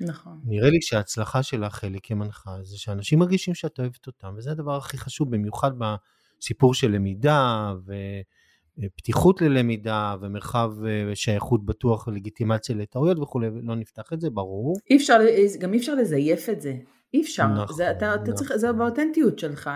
[0.00, 0.40] נכון.
[0.44, 4.98] נראה לי שההצלחה שלך, חלק כמנחה, זה שאנשים מרגישים שאת אוהבת אותם, וזה הדבר הכי
[4.98, 7.72] חשוב, במיוחד בסיפור של למידה,
[8.78, 14.76] ופתיחות ללמידה, ומרחב אה, שייכות בטוח, ולגיטימציה לטעויות וכולי, ולא נפתח את זה, ברור.
[14.90, 15.18] אי אפשר,
[15.58, 16.74] גם אי אפשר לזייף את זה.
[17.16, 18.34] אי אפשר, נכון, זה, אתה, אתה נכון.
[18.34, 19.70] צריך, זה באותנטיות שלך,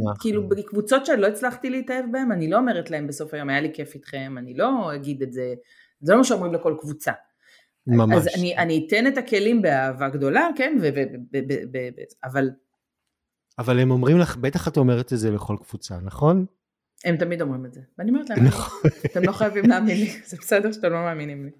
[0.00, 0.14] נכון.
[0.20, 3.94] כאילו בקבוצות שלא הצלחתי להתאהב בהן, אני לא אומרת להם בסוף היום, היה לי כיף
[3.94, 5.54] איתכם, אני לא אגיד את זה,
[6.00, 7.12] זה לא מה שאומרים לכל קבוצה.
[7.86, 8.16] ממש.
[8.16, 12.02] אז אני, אני אתן את הכלים באהבה גדולה, כן, ו, ו, ב, ב, ב, ב,
[12.24, 12.50] אבל
[13.58, 16.46] אבל הם אומרים לך, בטח את אומרת את זה לכל קבוצה, נכון?
[17.04, 18.90] הם תמיד אומרים את זה, ואני אומרת להם, נכון.
[19.06, 21.50] אתם לא חייבים להאמין לי, זה בסדר שאתם לא מאמינים לי.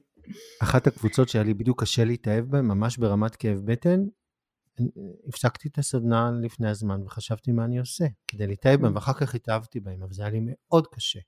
[0.63, 4.05] אחת הקבוצות שהיה לי בדיוק קשה להתאהב בהן, ממש ברמת כאב בטן,
[5.29, 9.81] הפסקתי את הסדנה לפני הזמן וחשבתי מה אני עושה כדי להתאהב בהן, ואחר כך התאהבתי
[9.81, 11.21] בהן, אבל זה היה לי מאוד קשה.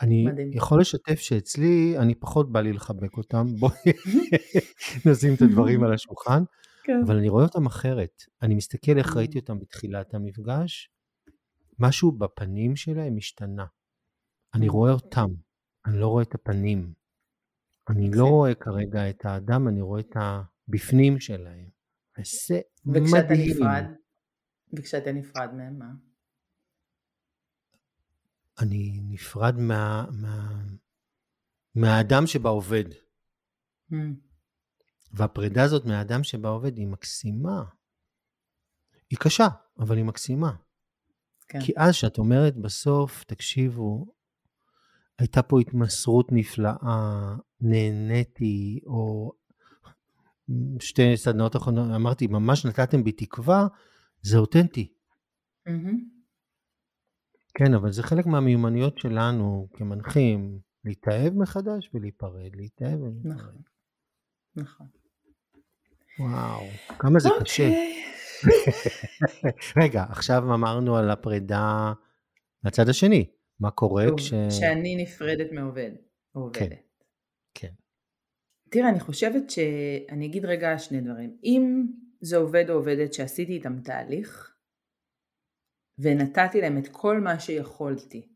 [0.00, 0.50] אני מדהים.
[0.54, 3.72] יכול לשתף שאצלי, אני פחות בא לי לחבק אותם, בואי
[5.10, 6.42] נשים את הדברים על השולחן,
[6.84, 7.00] כן.
[7.06, 8.22] אבל אני רואה אותם אחרת.
[8.42, 9.16] אני מסתכל איך.
[9.16, 10.90] ראיתי אותם בתחילת המפגש,
[11.78, 13.64] משהו בפנים שלהם השתנה.
[14.54, 14.72] אני Mm.
[14.72, 15.28] רואה אותם,
[15.86, 16.92] אני לא רואה את הפנים.
[17.88, 18.24] אני לא.
[18.24, 21.77] רואה כרגע את האדם, אני רואה את הבפנים שלהם.
[22.86, 23.50] וכשאתה מדהים.
[23.50, 23.84] נפרד,
[24.72, 25.90] וכשאתה נפרד מהם, מה?
[28.60, 30.64] אני נפרד מה, מה,
[31.74, 32.84] מהאדם שבעובד.
[33.92, 33.96] Mm,
[35.12, 37.64] והפרידה הזאת מהאדם שבעובד היא מקסימה.
[39.10, 40.56] היא קשה, אבל היא מקסימה.
[41.48, 41.60] כן.
[41.60, 44.06] כי אז שאת אומרת בסוף, תקשיבו,
[45.18, 49.32] הייתה פה התמסרות נפלאה, נהניתי, או
[50.80, 53.66] שתי סדנאות אחרונות, אמרתי, ממש נתתם בי תקווה,
[54.22, 54.92] זה אותנטי.
[57.54, 63.32] כן, אבל זה חלק מהמיומנויות שלנו כמנחים, להתאהב מחדש ולהיפרד, להתאהב ולהיפרד.
[63.32, 63.62] נכון.
[64.56, 64.86] נכון.
[66.18, 66.60] וואו,
[66.98, 67.68] כמה זה קשה.
[67.68, 68.04] אוקיי.
[69.82, 71.92] רגע, עכשיו אמרנו על הפרידה
[72.64, 73.30] מהצד השני.
[73.60, 74.34] מה קורה כש...
[74.50, 75.90] שאני נפרדת מעובד,
[76.32, 76.58] עובדת.
[77.54, 77.72] כן.
[78.70, 79.58] תראה, אני חושבת ש...
[80.08, 81.36] אני אגיד רגע שני דברים.
[81.44, 81.86] אם
[82.20, 84.54] זה עובד או עובדת שעשיתי איתם תהליך,
[85.98, 88.28] ונתתי להם את כל מה שיכולתי,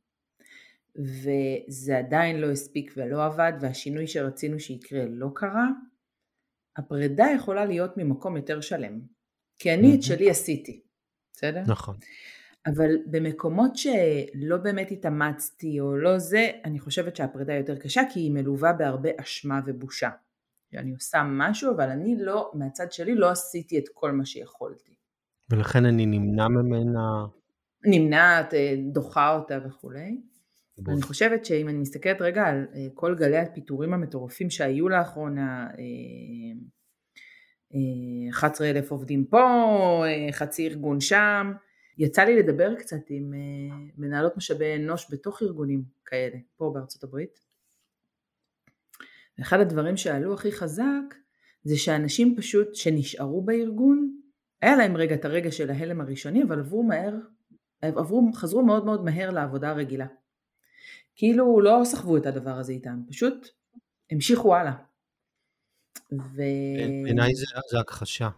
[0.97, 5.69] וזה עדיין לא הספיק ולא עבד, והשינוי שרצינו שיקרה לא קרה,
[6.77, 9.01] הפרידה יכולה להיות ממקום יותר שלם.
[9.59, 9.95] כי אני.
[9.95, 10.83] את שלי עשיתי,
[11.33, 11.63] בסדר?
[11.67, 11.97] נכון.
[12.67, 18.33] אבל במקומות שלא באמת התאמצתי או לא זה, אני חושבת שהפרידה יותר קשה כי היא
[18.33, 20.11] מלווה בהרבה אשמה ובושה.
[20.75, 24.95] אני עושה משהו אבל אני לא, מהצד שלי לא עשיתי את כל מה שיכולתי.
[25.51, 27.25] ולכן אני נמנע ממנה.
[27.85, 30.21] נמנעת, אה, דוחה אותה וכולי.
[30.79, 30.95] בול.
[30.95, 35.75] אני חושבת שאם אני מסתכלת רגע על אה, כל גלי הפיטורים המטורפים שהיו לאחרונה, אה,
[37.75, 41.53] אה, 11 אלף עובדים פה, חצי ארגון שם,
[42.03, 47.39] יצא לי לדבר קצת עם אה, מנהלות משאבי אנוש בתוך ארגונים כאלה, פה בארצות הברית.
[49.39, 51.15] ואחד הדברים שעלו הכי חזק
[51.65, 54.17] זה שאנשים פשוט שנשארו בארגון,
[54.63, 57.15] היה להם רגע את הרגע של ההלם הראשוני, אבל עברו מהר,
[57.83, 60.07] עברו, חזרו מאוד מאוד מהר לעבודה הרגילה.
[61.17, 63.49] כאילו לא סחבו את הדבר הזה איתם, פשוט
[64.11, 64.75] המשיכו הלאה.
[66.13, 66.43] ו...
[67.05, 68.29] בעיניי זה, זה הכחשה.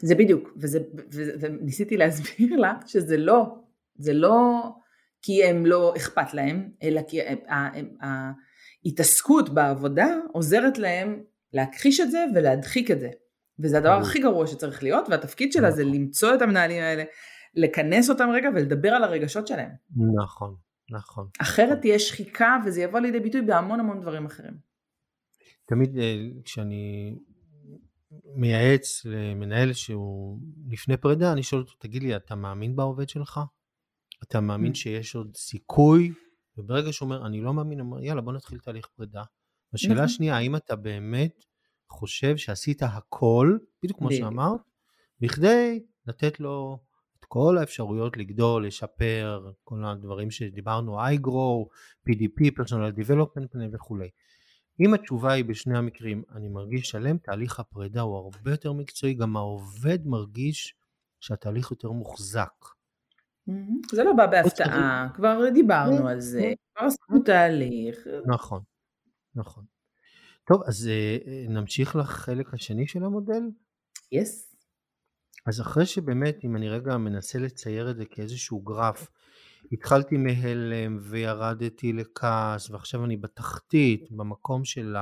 [0.00, 0.78] זה בדיוק, וזה,
[1.12, 3.44] וזה, וניסיתי להסביר לה שזה לא,
[3.94, 4.62] זה לא
[5.22, 7.18] כי הם לא אכפת להם, אלא כי
[8.84, 13.10] ההתעסקות בעבודה עוזרת להם להכחיש את זה ולהדחיק את זה.
[13.58, 14.00] וזה הדבר.
[14.00, 15.94] הכי גרוע שצריך להיות, והתפקיד שלה זה נכון.
[15.94, 17.04] למצוא את המנהלים האלה,
[17.54, 19.70] לכנס אותם רגע ולדבר על הרגשות שלהם.
[20.22, 20.54] נכון,
[20.90, 21.28] נכון.
[21.40, 24.54] אחרת תהיה שחיקה וזה יבוא לידי ביטוי בהמון המון דברים אחרים.
[25.66, 27.14] תמיד אה, כשאני
[28.34, 30.38] מייעץ למנהל שהוא
[30.70, 33.40] לפני פרידה, אני שואל אותו, תגיד לי, אתה מאמין בעובד שלך?
[34.22, 34.74] אתה מאמין.
[34.74, 36.12] שיש עוד סיכוי?
[36.58, 39.22] וברגע שהוא אומר, אני לא מאמין, הוא אומר, יאללה, בוא נתחיל תהליך פרידה.
[39.74, 40.04] השאלה נכון.
[40.04, 41.44] השנייה, האם אתה באמת
[41.90, 44.12] חושב שעשית הכל, בדיוק כמו.
[44.12, 44.60] שאמרת,
[45.20, 46.78] בכדי לתת לו
[47.20, 51.68] את כל האפשרויות לגדול, לשפר, כל הדברים שדיברנו, iGrow,
[52.08, 54.08] PDP, Personal Development וכולי.
[54.80, 59.36] אם התשובה היא בשני המקרים, אני מרגיש שלם, תהליך הפרידה הוא הרבה יותר מקצועי, גם
[59.36, 60.74] העובד מרגיש
[61.20, 62.52] שהתהליך יותר מוחזק.
[63.92, 68.06] זה לא בא בהפתעה, כבר דיברנו על זה, כבר עשינו תהליך.
[68.26, 68.62] נכון,
[69.34, 69.64] נכון.
[70.48, 73.42] טוב, אז אה, אה, נמשיך לחלק השני של המודל?
[74.12, 74.56] יס.
[75.46, 79.10] אז אחרי שבאמת, אם אני רגע מנסה לצייר את זה כאיזשהו גרף,
[79.72, 84.96] התחלתי מהלם וירדתי לכעס ועכשיו אני בתחתית, במקום של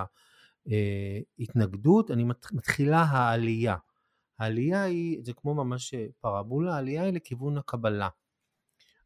[1.39, 3.77] ההתנגדות, אני מתחילה העלייה.
[4.39, 8.09] העלייה היא, זה כמו ממש פרבולה, העלייה היא לכיוון הקבלה.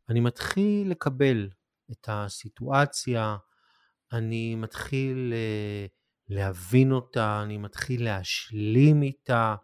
[0.09, 1.49] אני מתחיל לקבל
[1.91, 3.37] את הסיטואציה,
[4.13, 5.87] אני מתחיל אה,
[6.29, 9.57] להבין אותה, אני מתחיל להשלים איתה,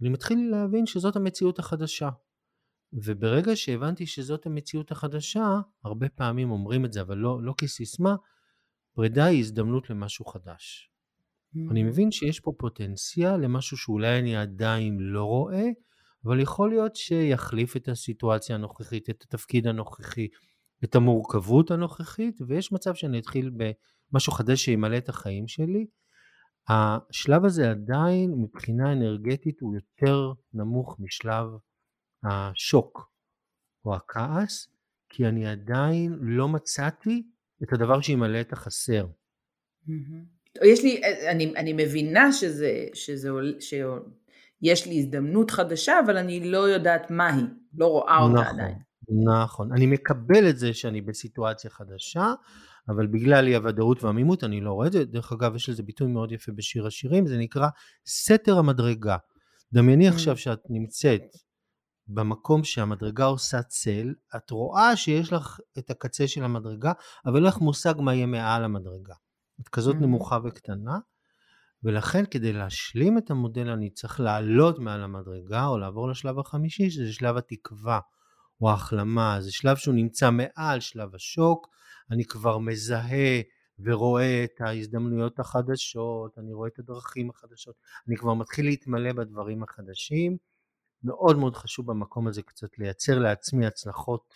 [0.00, 2.10] אני מתחיל להבין שזאת המציאות החדשה.
[3.04, 8.16] וברגע שהבנתי שזאת המציאות החדשה, הרבה פעמים אומרים את זה, אבל לא, לא כסיסמה,
[8.94, 10.90] פרידה היא הזדמנות למשהו חדש.
[10.90, 11.70] Mm-hmm.
[11.70, 15.64] אני מבין שיש פה פוטנציאל למשהו שאולי אני עדיין לא רואה,
[16.24, 20.28] אבל יכול להיות שיחליף את הסיטואציה הנוכחית, את התפקיד הנוכחי,
[20.84, 25.86] את המורכבות הנוכחית, ויש מצב שאני אתחיל במשהו חדש שימלא את החיים שלי.
[26.68, 31.46] השלב הזה עדיין מבחינה אנרגטית הוא יותר נמוך משלב
[32.24, 33.10] השוק
[33.84, 34.68] או הכעס,
[35.08, 37.22] כי אני עדיין לא מצאתי
[37.62, 39.06] את הדבר שימלא את החסר.
[40.64, 41.00] יש לי,
[41.30, 43.28] אני, אני מבינה שזה, שזה,
[43.60, 48.78] שיש לי הזדמנות חדשה, אבל אני לא יודעת מה היא, לא רואה אותה נכון, עדיין.
[49.24, 52.34] נכון, אני מקבל את זה שאני בסיטואציה חדשה,
[52.88, 55.04] אבל בגלל אי הוודאות והעמימות אני לא רואה את זה.
[55.04, 57.68] דרך אגב, יש לזה ביטוי מאוד יפה בשיר השירים, זה נקרא
[58.06, 59.16] סתר המדרגה.
[59.72, 60.08] דמייני.
[60.08, 61.22] עכשיו שאת נמצאת
[62.08, 66.92] במקום שהמדרגה עושה צל, את רואה שיש לך את הקצה של המדרגה,
[67.26, 69.14] אבל אין לך מושג מה יהיה מעל המדרגה.
[69.60, 70.00] את כזאת mm-hmm.
[70.00, 70.98] נמוכה וקטנה,
[71.82, 77.12] ולכן כדי להשלים את המודל אני צריך לעלות מעל המדרגה או לעבור לשלב החמישי, שזה
[77.12, 78.00] שלב התקווה
[78.60, 81.68] או ההחלמה, זה שלב שהוא נמצא מעל שלב השוק,
[82.10, 83.40] אני כבר מזהה
[83.78, 87.74] ורואה את ההזדמנויות החדשות, אני רואה את הדרכים החדשות,
[88.08, 90.36] אני כבר מתחיל להתמלא בדברים החדשים.
[91.06, 94.34] מאוד מאוד חשוב במקום הזה קצת לייצר לעצמי הצלחות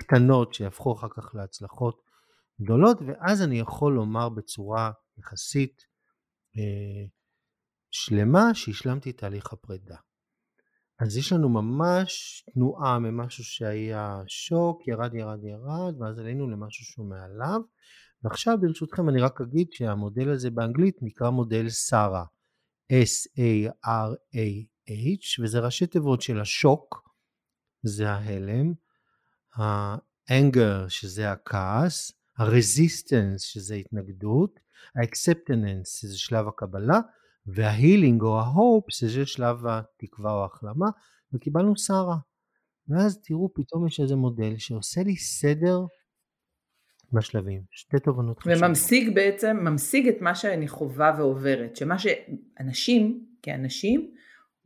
[0.00, 2.02] קטנות שיהפכו אחר כך להצלחות
[2.60, 5.86] גדולות, ואז אני יכול לומר בצורה יחסית
[6.56, 7.06] אה,
[7.90, 9.96] שלמה שהשלמתי את תהליך הפרידה.
[10.98, 17.06] אז יש לנו ממש תנועה ממשהו שהיה שוק, ירד ירד ירד, ואז עלינו למשהו שהוא
[17.06, 17.60] מעליו.
[18.22, 22.24] ועכשיו ברשותכם אני רק אגיד שהמודל הזה באנגלית נקרא מודל SARAH,
[24.90, 27.10] S-A-R-A-H, וזה ראשי תיבות של השוק,
[27.82, 28.72] זה ההלם,
[29.54, 34.60] ה anger שזה הכעס, ה resistance שזה התנגדות,
[34.94, 37.00] ה acceptance שזה שלב הקבלה,
[37.46, 40.86] וה healing או ה hope שזה שלב התקווה או ההחלמה,
[41.32, 42.16] וקיבלנו שרה.
[42.88, 45.78] ואז תראו פתאום יש איזה מודל שעושה לי סדר
[47.12, 48.58] בשלבים, שתי תובנות חשובות.
[48.62, 54.14] וממשיג בעצם, ממשיג את מה שאני חווה ועוברת, שמה שאנשים, כאנשים,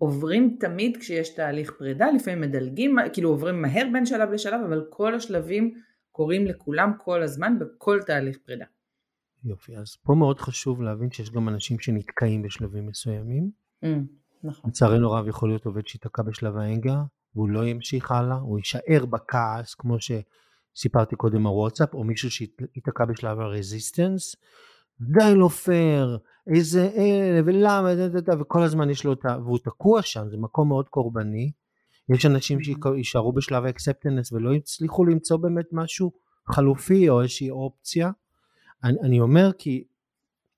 [0.01, 5.15] עוברים תמיד כשיש תהליך פרידה, לפעמים מדלגים, כאילו עוברים מהר בין שלב לשלב, אבל כל
[5.15, 5.75] השלבים
[6.13, 8.65] קורים לכולם כל הזמן בכל תהליך פרידה.
[9.45, 13.51] יופי, אז פה מאוד חשוב להבין שיש גם אנשים שנתקעים בשלבים מסוימים.
[13.85, 13.89] Mm,
[14.45, 14.71] נכון.
[14.71, 17.03] לצערנו הרב יכול להיות עובד שייתקע בשלב האנגה,
[17.35, 23.41] והוא לא ימשיך הלאה, הוא יישאר בכעס, כמו שסיפרתי קודם הוואטסאפ, או מישהו שייתקע בשלב
[23.41, 24.37] הרזיסטנס,
[25.01, 27.89] די לא פייר, איזה אלה, ולמה,
[28.41, 29.39] וכל הזמן יש לו את ה...
[29.45, 31.53] והוא תקוע שם, זה מקום מאוד קורבני.
[32.09, 32.89] יש אנשים mm-hmm.
[32.95, 36.13] שיישארו בשלב ה acceptance ולא יצליחו למצוא באמת משהו
[36.47, 38.11] חלופי או איזושהי אופציה.
[38.85, 39.85] אני, אני אומר כי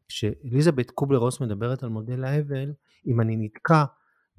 [0.09, 2.73] כשאליזבת קובלר רוס מדברת על מודל האבל,
[3.07, 3.85] אם אני נתקע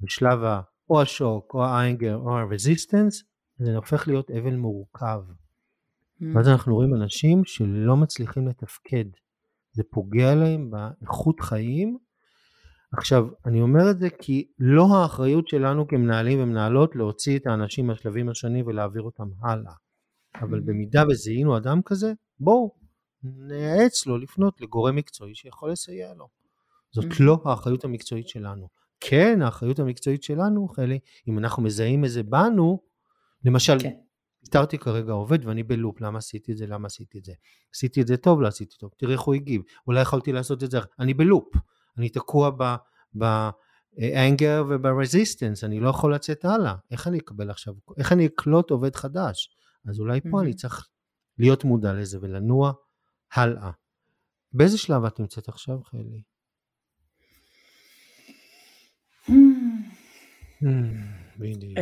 [0.00, 3.22] בשלב ה, או השוק או ה anger או ה resistance,
[3.58, 5.22] זה הופך להיות אבל מורכב.
[6.22, 6.24] Mm.
[6.34, 9.04] ואז אנחנו רואים אנשים שלא מצליחים לתפקד.
[9.74, 11.98] זה פוגע להם באיכות חיים.
[12.92, 18.28] עכשיו, אני אומר את זה כי לא האחריות שלנו כמנהלים ומנהלות להוציא את האנשים מהשלבים
[18.28, 19.72] השונים ולהעביר אותם הלאה.
[20.40, 20.62] אבל mm.
[20.64, 22.74] במידה וזיהינו אדם כזה, בואו
[23.22, 26.28] נייעץ לו לפנות לגורם מקצועי שיכול לסייע לו.
[26.92, 27.22] זאת mm-hmm.
[27.22, 28.68] לא האחריות המקצועית שלנו.
[29.00, 32.80] כן, האחריות המקצועית שלנו, חלי, אם אנחנו מזהים איזה בנו,
[33.44, 33.94] למשל, כן.
[34.44, 37.32] פיטרתי כרגע עובד ואני בלופ, למה עשיתי את זה, למה עשיתי את זה.
[37.74, 40.70] עשיתי את זה טוב, לא עשיתי טוב, תראה איך הוא הגיב, אולי יכולתי לעשות את
[40.70, 41.56] זה, אני בלופ,
[41.98, 42.74] אני תקוע ב...
[43.18, 43.24] ב
[43.98, 46.74] ה anger וב resistance, אני לא יכול לצאת הלאה.
[46.90, 49.56] איך אני אקבל עכשיו, איך אני אקלוט עובד חדש?
[49.88, 50.42] אז אולי פה mm-hmm.
[50.42, 50.88] אני צריך
[51.38, 52.72] להיות מודע לזה ולנוע
[53.32, 53.70] הלאה.
[54.52, 56.22] באיזה שלב את נמצאת עכשיו, חלי?
[61.38, 61.78] בדיוק.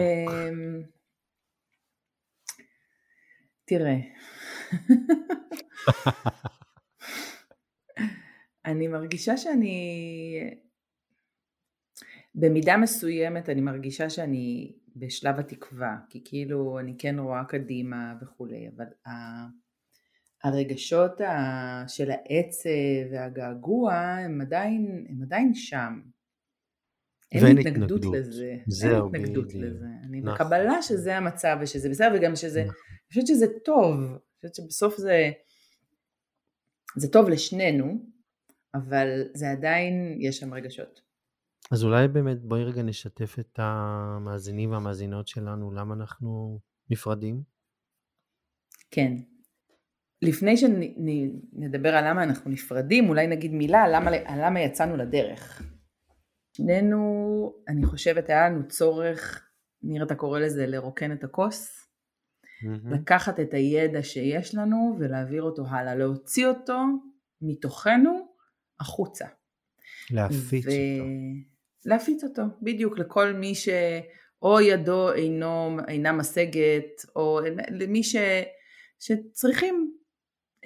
[3.65, 3.97] תראה,
[8.65, 9.77] אני מרגישה שאני,
[12.35, 18.87] במידה מסוימת אני מרגישה שאני בשלב התקווה, כי כאילו אני כן רואה קדימה וכולי, אבל
[20.45, 21.21] הרגשות
[21.89, 26.01] של העצב והגעגוע הם עדיין, הם עדיין שם.
[27.33, 28.57] אין התנגדות לזה.
[28.67, 29.65] זהו, אין התנגדות בדיוק.
[29.65, 29.87] לזה.
[30.05, 30.35] אני נכון.
[30.35, 32.75] בקבלה שזה המצב ושזה בסדר, וגם שזה, נכון.
[33.13, 33.97] חושבת שזה טוב.
[34.01, 35.31] אני חושבת שבסוף זה,
[36.97, 38.07] זה טוב לשנינו,
[38.75, 41.01] אבל זה עדיין, יש שם רגשות.
[41.73, 46.61] אז אולי באמת בואי רגע נשתף את המאזינים והמאזינות שלנו, למה אנחנו
[46.91, 47.43] נפרדים?
[48.91, 49.13] כן.
[50.23, 55.63] לפני שנדבר על למה אנחנו נפרדים, אולי נגיד מילה למה, למה יצאנו לדרך.
[56.57, 56.99] שנינו,
[57.69, 59.49] אני חושבת, היה לנו צורך,
[59.83, 61.82] ניר אתה קורא לזה לרוקן את הכוס,
[62.63, 62.95] mm-hmm.
[62.95, 66.79] לקחת את הידע שיש לנו ולהעביר אותו הלאה, להוציא אותו
[67.43, 68.27] מתוכנו
[68.81, 69.27] החוצה.
[70.11, 70.71] להפיץ ו...
[70.71, 71.11] אותו.
[71.85, 77.41] להפיץ אותו, בדיוק, לכל מי שאו ידו אינו, אינה משגת, או
[77.71, 78.17] למי ש...
[79.01, 79.97] שצריכים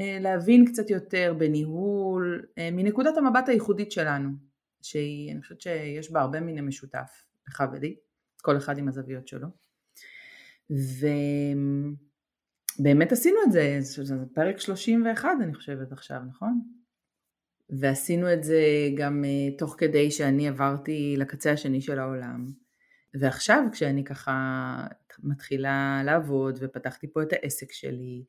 [0.01, 4.31] אה, להבין קצת יותר בניהול, אה, מנקודת המבט הייחודית שלנו.
[4.83, 7.97] שהיא, אני חושבת שיש בה הרבה מיני משותף, לך ולי,
[8.43, 9.49] כל אחד עם הזוויות שלו.
[12.79, 16.61] ובאמת עשינו את זה, זה פרק 31 אני חושבת עכשיו, נכון?
[17.71, 18.63] ועשינו את זה
[18.97, 22.47] גם uh, תוך כדי שאני עברתי לקצה השני של העולם.
[23.21, 24.87] ועכשיו כשאני ככה
[25.23, 28.25] מתחילה לעבוד ופתחתי פה את העסק שלי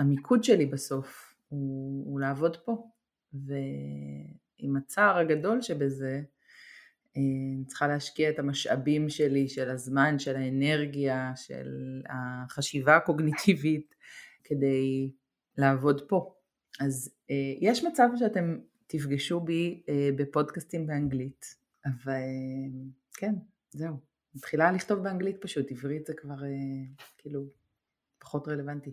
[0.00, 2.90] והמיקוד שלי בסוף הוא, הוא לעבוד פה
[3.32, 6.20] ועם הצער הגדול שבזה, אה,
[7.16, 13.94] אני צריכה להשקיע את המשאבים שלי, של הזמן, של האנרגיה, של החשיבה הקוגניטיבית,
[14.44, 15.12] כדי
[15.58, 16.34] לעבוד פה.
[16.80, 21.56] אז אה, יש מצב שאתם תפגשו בי אה, בפודקאסטים באנגלית,
[21.86, 22.20] אבל
[23.14, 23.34] כן,
[23.70, 23.96] זהו.
[24.34, 26.36] מתחילה לכתוב באנגלית פשוט, עברית זה כבר
[27.18, 27.44] כאילו
[28.18, 28.90] פחות רלוונטי.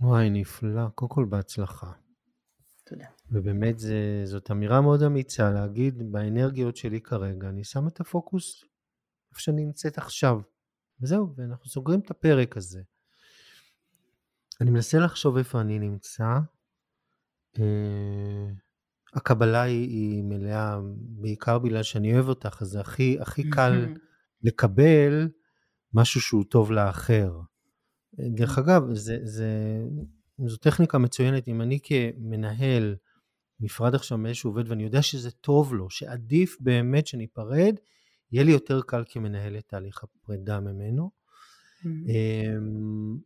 [0.00, 0.88] וואי, נפלא.
[0.94, 1.92] קודם כל בהצלחה.
[2.92, 3.06] תודה.
[3.30, 8.64] ובאמת זה, זאת אמירה מאוד אמיצה להגיד באנרגיות שלי כרגע, אני שם את הפוקוס
[9.30, 10.40] איפה שאני נמצאת עכשיו.
[11.00, 12.82] וזהו, ואנחנו סוגרים את הפרק הזה.
[14.60, 16.38] אני מנסה לחשוב איפה אני נמצא.
[17.56, 17.60] Uh,
[19.14, 23.94] הקבלה היא, היא מלאה, בעיקר בגלל שאני אוהב אותך, אז זה הכי, הכי קל
[24.42, 25.28] לקבל
[25.94, 27.40] משהו שהוא טוב לאחר.
[28.14, 29.48] דרך אגב, זה, זה,
[30.48, 32.96] זו טכניקה מצוינת, אם אני כמנהל
[33.60, 37.74] נפרד עכשיו מאיזשהו עובד ואני יודע שזה טוב לו, שעדיף באמת שניפרד,
[38.32, 41.10] יהיה לי יותר קל כמנהל את תהליך הפרידה ממנו.
[41.10, 41.86] Mm-hmm.
[42.08, 43.16] אמ,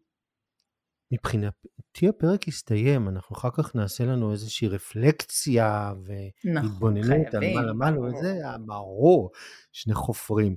[1.12, 8.40] מבחינתי הפרק יסתיים, אנחנו אחר כך נעשה לנו איזושהי רפלקציה והתבוננות על מה למדנו וזה,
[8.66, 9.30] ברור,
[9.72, 10.56] שני חופרים.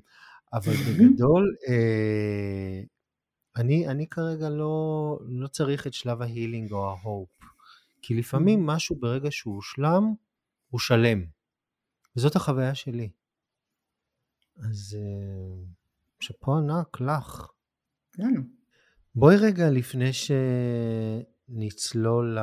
[0.54, 2.82] אבל בגדול, אה,
[3.60, 7.30] אני, אני כרגע לא, לא צריך את שלב ההילינג או ההופ,
[8.02, 8.74] כי לפעמים mm-hmm.
[8.74, 10.14] משהו ברגע שהוא הושלם,
[10.70, 11.26] הוא שלם.
[12.16, 13.10] וזאת החוויה שלי.
[14.58, 15.64] אז אה,
[16.20, 17.48] שאפו ענק לך.
[19.16, 20.10] בואי רגע לפני
[21.50, 22.42] שנצלול ל...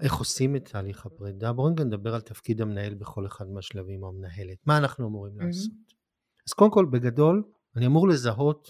[0.00, 4.08] איך עושים את תהליך הפרידה, בואו רגע נדבר על תפקיד המנהל בכל אחד מהשלבים או
[4.08, 4.66] המנהלת.
[4.66, 5.44] מה אנחנו אמורים mm-hmm.
[5.44, 5.72] לעשות?
[6.48, 7.42] אז קודם כל, בגדול,
[7.76, 8.68] אני אמור לזהות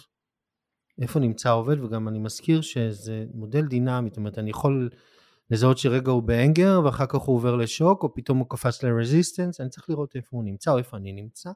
[1.03, 4.91] איפה נמצא העובד, וגם אני מזכיר שזה מודל דינמי, זאת אומרת, אני יכול
[5.51, 9.69] לזהות שרגע הוא באנגר, ואחר כך הוא עובר לשוק, או פתאום הוא קפץ לרזיסטנס, אני
[9.69, 11.51] צריך לראות איפה הוא נמצא, או איפה אני נמצא.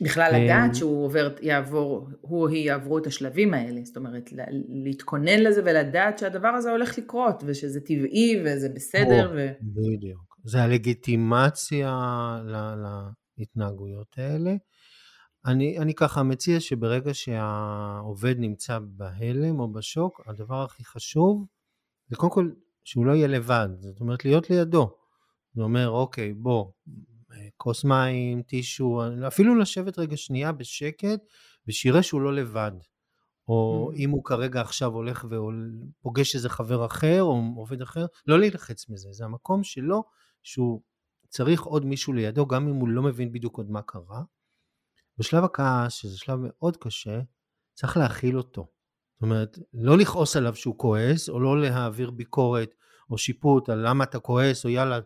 [0.00, 4.30] בכלל אה, לדעת שהוא עובר, יעבור, הוא או היא יעברו את השלבים האלה, זאת אומרת,
[4.84, 9.32] להתכונן לזה ולדעת שהדבר הזה הולך לקרות, ושזה טבעי וזה בסדר.
[9.36, 9.48] ו...
[9.62, 10.28] בדיוק.
[10.44, 12.00] זה הלגיטימציה
[13.38, 14.54] להתנהגויות האלה.
[15.46, 21.46] אני, אני ככה מציע שברגע שהעובד נמצא בהלם או בשוק, הדבר הכי חשוב
[22.08, 22.50] זה קודם כל
[22.84, 24.90] שהוא לא יהיה לבד, זאת אומרת להיות לידו.
[25.54, 26.72] זה אומר, אוקיי, בוא,
[27.56, 31.20] כוס מים, טישו, אפילו לשבת רגע שנייה בשקט
[31.68, 32.72] ושיראה שהוא לא לבד.
[33.48, 33.96] או mm.
[33.96, 39.08] אם הוא כרגע עכשיו הולך ופוגש איזה חבר אחר או עובד אחר, לא להילחץ מזה,
[39.12, 40.04] זה המקום שלו
[40.42, 40.82] שהוא
[41.28, 44.22] צריך עוד מישהו לידו, גם אם הוא לא מבין בדיוק עוד מה קרה.
[45.18, 47.20] בשלב הכעס, שזה שלב מאוד קשה,
[47.74, 48.66] צריך להכיל אותו.
[49.14, 52.74] זאת אומרת, לא לכעוס עליו שהוא כועס, או לא להעביר ביקורת
[53.10, 55.00] או שיפוט על למה אתה כועס, או יאללה,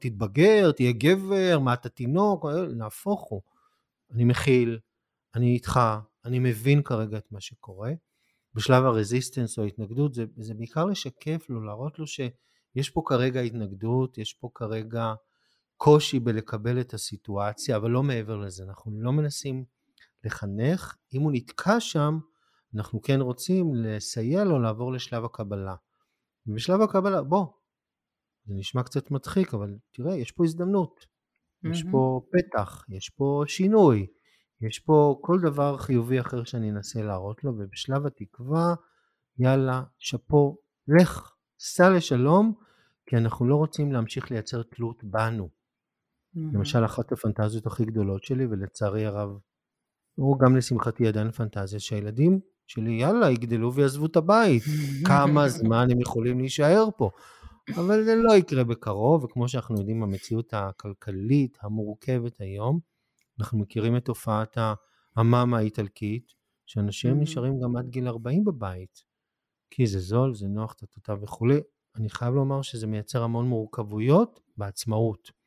[0.00, 3.42] תתבגר, תהיה גבר, מה אתה תינוק, נהפוך הוא.
[4.12, 4.78] אני מכיל,
[5.34, 5.80] אני איתך,
[6.24, 7.92] אני מבין כרגע את מה שקורה.
[8.54, 14.18] בשלב הרזיסטנס או ההתנגדות זה, זה בעיקר לשקף לו, להראות לו שיש פה כרגע התנגדות,
[14.18, 15.14] יש פה כרגע
[15.82, 19.64] קושי בלקבל את הסיטואציה, אבל לא מעבר לזה, אנחנו לא מנסים
[20.24, 22.18] לחנך, אם הוא נתקע שם,
[22.74, 25.74] אנחנו כן רוצים לסייע לו לעבור לשלב הקבלה.
[26.46, 27.46] ובשלב הקבלה, בוא,
[28.44, 31.70] זה נשמע קצת מצחיק, אבל תראה, יש פה הזדמנות, mm-hmm.
[31.70, 34.06] יש פה פתח, יש פה שינוי,
[34.60, 38.74] יש פה כל דבר חיובי אחר שאני אנסה להראות לו, ובשלב התקווה,
[39.38, 40.58] יאללה, שאפו,
[40.88, 42.54] לך, סע לשלום,
[43.06, 45.59] כי אנחנו לא רוצים להמשיך לייצר תלות בנו.
[46.36, 46.54] Mm-hmm.
[46.54, 49.38] למשל, אחת הפנטזיות הכי גדולות שלי, ולצערי הרב,
[50.14, 54.62] הוא גם לשמחתי עדיין פנטזיה, שהילדים שלי, יאללה, יגדלו ויעזבו את הבית.
[55.06, 57.10] כמה זמן הם יכולים להישאר פה?
[57.76, 62.80] אבל זה לא יקרה בקרוב, וכמו שאנחנו יודעים, המציאות הכלכלית המורכבת היום,
[63.40, 64.56] אנחנו מכירים את תופעת
[65.16, 66.32] המאמה האיטלקית,
[66.66, 67.20] שאנשים.
[67.20, 69.02] נשארים גם עד גיל 40 בבית,
[69.70, 71.60] כי זה זול, זה נוח, טטטה וכולי.
[71.96, 75.39] אני חייב לומר שזה מייצר המון מורכבויות בעצמאות.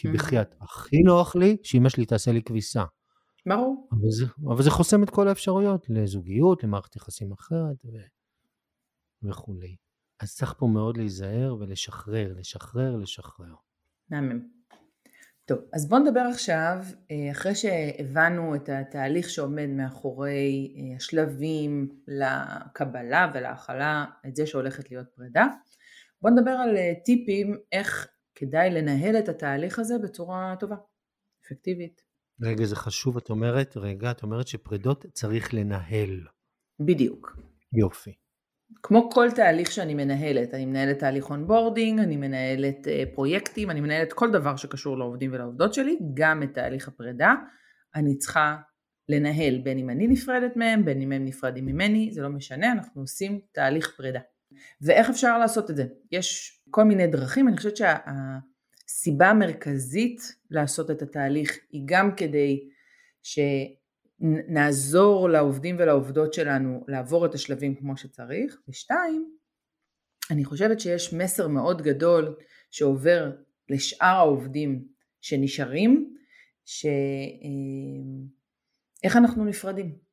[0.00, 0.14] כי mm-hmm.
[0.14, 2.84] בחייאת, הכי נוח לי שאמא שלי תעשה לי כביסה.
[3.46, 3.88] ברור.
[3.92, 4.24] אבל זה,
[4.54, 7.88] אבל זה חוסם את כל האפשרויות לזוגיות, למערכת יחסים אחרת ו...
[9.22, 9.76] וכולי.
[10.20, 13.54] אז צריך פה מאוד להיזהר ולשחרר, לשחרר, לשחרר.
[14.10, 14.40] מהמם.
[15.44, 16.78] טוב, אז בואו נדבר עכשיו,
[17.10, 25.06] אה, אחרי שהבנו את התהליך שעומד מאחורי אה, השלבים לקבלה ולהכלה, את זה שהולכת להיות
[25.14, 25.46] פרידה,
[26.22, 28.08] בואו נדבר על אה, טיפים איך
[28.40, 30.76] כדאי לנהל את התהליך הזה בצורה טובה,
[31.46, 32.02] אפקטיבית.
[32.42, 36.20] רגע, זה חשוב, את אומרת, רגע, את אומרת שפרידות צריך לנהל.
[36.80, 37.36] בדיוק.
[37.72, 38.14] יופי.
[38.82, 44.12] כמו כל תהליך שאני מנהלת, אני מנהלת תהליך onboarding, אני מנהלת uh, פרויקטים, אני מנהלת
[44.12, 47.34] כל דבר שקשור לעובדים ולעובדות שלי, גם את תהליך הפרידה,
[47.94, 48.56] אני צריכה
[49.08, 53.00] לנהל בין אם אני נפרדת מהם, בין אם הם נפרדים ממני, זה לא משנה, אנחנו
[53.00, 54.20] עושים תהליך פרידה.
[54.80, 55.86] ואיך אפשר לעשות את זה?
[56.12, 60.20] יש כל מיני דרכים, אני חושבת שהסיבה המרכזית
[60.50, 62.68] לעשות את התהליך היא גם כדי
[63.22, 63.38] ש...
[64.48, 69.36] נעזור לעובדים ולעובדות שלנו לעבור את השלבים כמו שצריך, ושתיים,
[70.30, 72.36] אני חושבת שיש מסר מאוד גדול
[72.70, 73.32] שעובר
[73.68, 74.84] לשאר העובדים
[75.20, 76.16] שנשארים,
[76.64, 77.06] שאיך
[79.16, 80.09] אה, אנחנו נפרדים.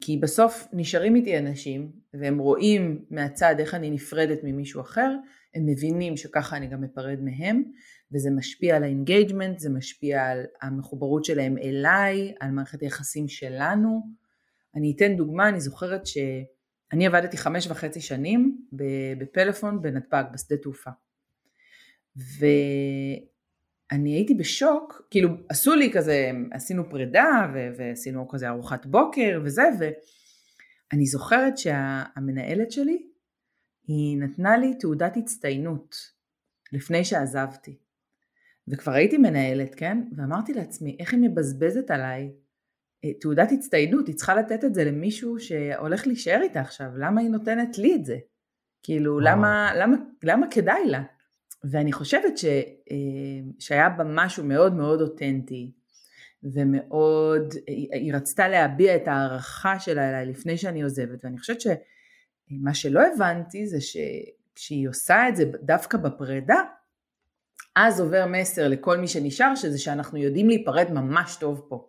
[0.00, 5.10] כי בסוף נשארים איתי אנשים והם רואים מהצד איך אני נפרדת ממישהו אחר,
[5.54, 7.62] הם מבינים שככה אני גם אפרד מהם,
[8.12, 14.00] וזה משפיע על ה engagement, זה משפיע על המחוברות שלהם אליי, על מערכת היחסים שלנו.
[14.74, 18.58] אני אתן דוגמה, אני זוכרת שאני עבדתי חמש וחצי שנים
[19.18, 20.90] בפלאפון בנתב"ג, בשדה תעופה.
[23.92, 31.06] ואני הייתי בשוק, כאילו עשו לי כזה, עשינו פרידה ועשינו כזה ארוחת בוקר וזה, ואני
[31.06, 33.06] זוכרת שהמנהלת שלי,
[33.86, 35.96] היא נתנה לי תעודת הצטיינות
[36.72, 37.78] לפני שעזבתי.
[38.68, 40.02] וכבר הייתי מנהלת, כן?
[40.16, 42.32] ואמרתי לעצמי, איך היא מבזבזת עליי
[43.04, 47.30] אה, תעודת הצטיינות, היא צריכה לתת את זה למישהו שהולך להישאר איתה עכשיו, למה היא
[47.30, 48.18] נותנת לי את זה?
[48.82, 51.02] כאילו, למה, למה, למה כדאי לה?
[51.64, 52.96] ואני חושבת ש, אה,
[53.58, 55.72] שהיה בה משהו מאוד מאוד אותנטי,
[56.42, 57.54] ומאוד,
[57.92, 63.66] היא רצתה להביע את ההערכה שלה אליי לפני שאני עוזבת, ואני חושבת שמה שלא הבנתי
[63.66, 66.62] זה שכשהיא עושה את זה דווקא בפרידה,
[67.76, 71.88] אז עובר מסר לכל מי שנשאר, שזה שאנחנו יודעים להיפרד ממש טוב פה.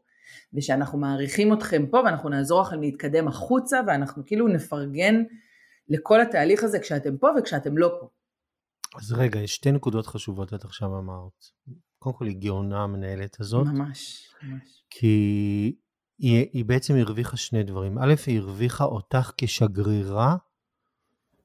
[0.53, 5.23] ושאנחנו מעריכים אתכם פה ואנחנו נעזור לכם להתקדם החוצה ואנחנו כאילו נפרגן
[5.89, 8.07] לכל התהליך הזה כשאתם פה וכשאתם לא פה.
[8.97, 11.45] אז רגע, יש שתי נקודות חשובות את עכשיו אמרת.
[11.99, 13.67] קודם כל היא גאונה המנהלת הזאת.
[13.67, 14.83] ממש, ממש.
[14.89, 15.75] כי
[16.19, 17.97] היא, היא בעצם הרוויחה שני דברים.
[17.97, 20.35] א', היא הרוויחה אותך כשגרירה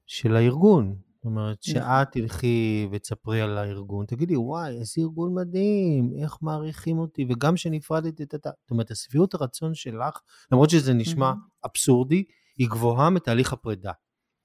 [0.06, 0.96] של הארגון.
[1.14, 1.82] זאת אומרת, נכון.
[1.82, 8.22] שאת תלכי ותספרי על הארגון, תגידי, וואי, איזה ארגון מדהים, איך מעריכים אותי, וגם כשנפרדתי,
[8.22, 8.50] את ה...
[8.62, 10.18] זאת אומרת, השביעות הרצון שלך,
[10.52, 11.32] למרות שזה נשמע
[11.66, 12.24] אבסורדי,
[12.58, 13.92] היא גבוהה מתהליך הפרידה.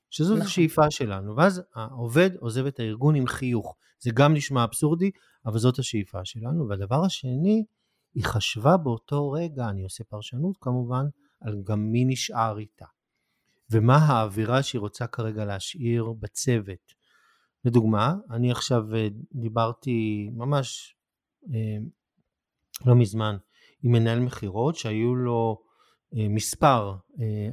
[0.10, 0.48] שזאת נכון.
[0.48, 3.76] השאיפה שלנו, ואז העובד עוזב את הארגון עם חיוך.
[4.00, 5.12] זה גם נשמע אבסורדי,
[5.46, 6.68] אבל זאת השאיפה שלנו.
[6.70, 7.66] והדבר השני,
[8.16, 11.06] היא חשבה באותו רגע, אני עושה פרשנות כמובן,
[11.42, 12.86] על גם מי נשאר איתה.
[13.72, 16.94] ומה האווירה שהיא רוצה כרגע להשאיר בצוות.
[17.66, 20.96] לדוגמה, אני עכשיו אה, דיברתי ממש
[21.54, 21.78] אה,
[22.86, 23.38] לא מזמן
[23.84, 25.62] עם מנהל מכירות שהיו לו
[26.14, 26.96] מספר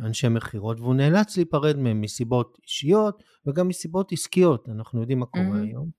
[0.01, 5.45] אנשי מכירות והוא נאלץ להיפרד מהם מסיבות אישיות וגם מסיבות עסקיות, אנחנו יודעים מה קורה
[5.45, 5.67] mm-hmm.
[5.67, 5.91] היום.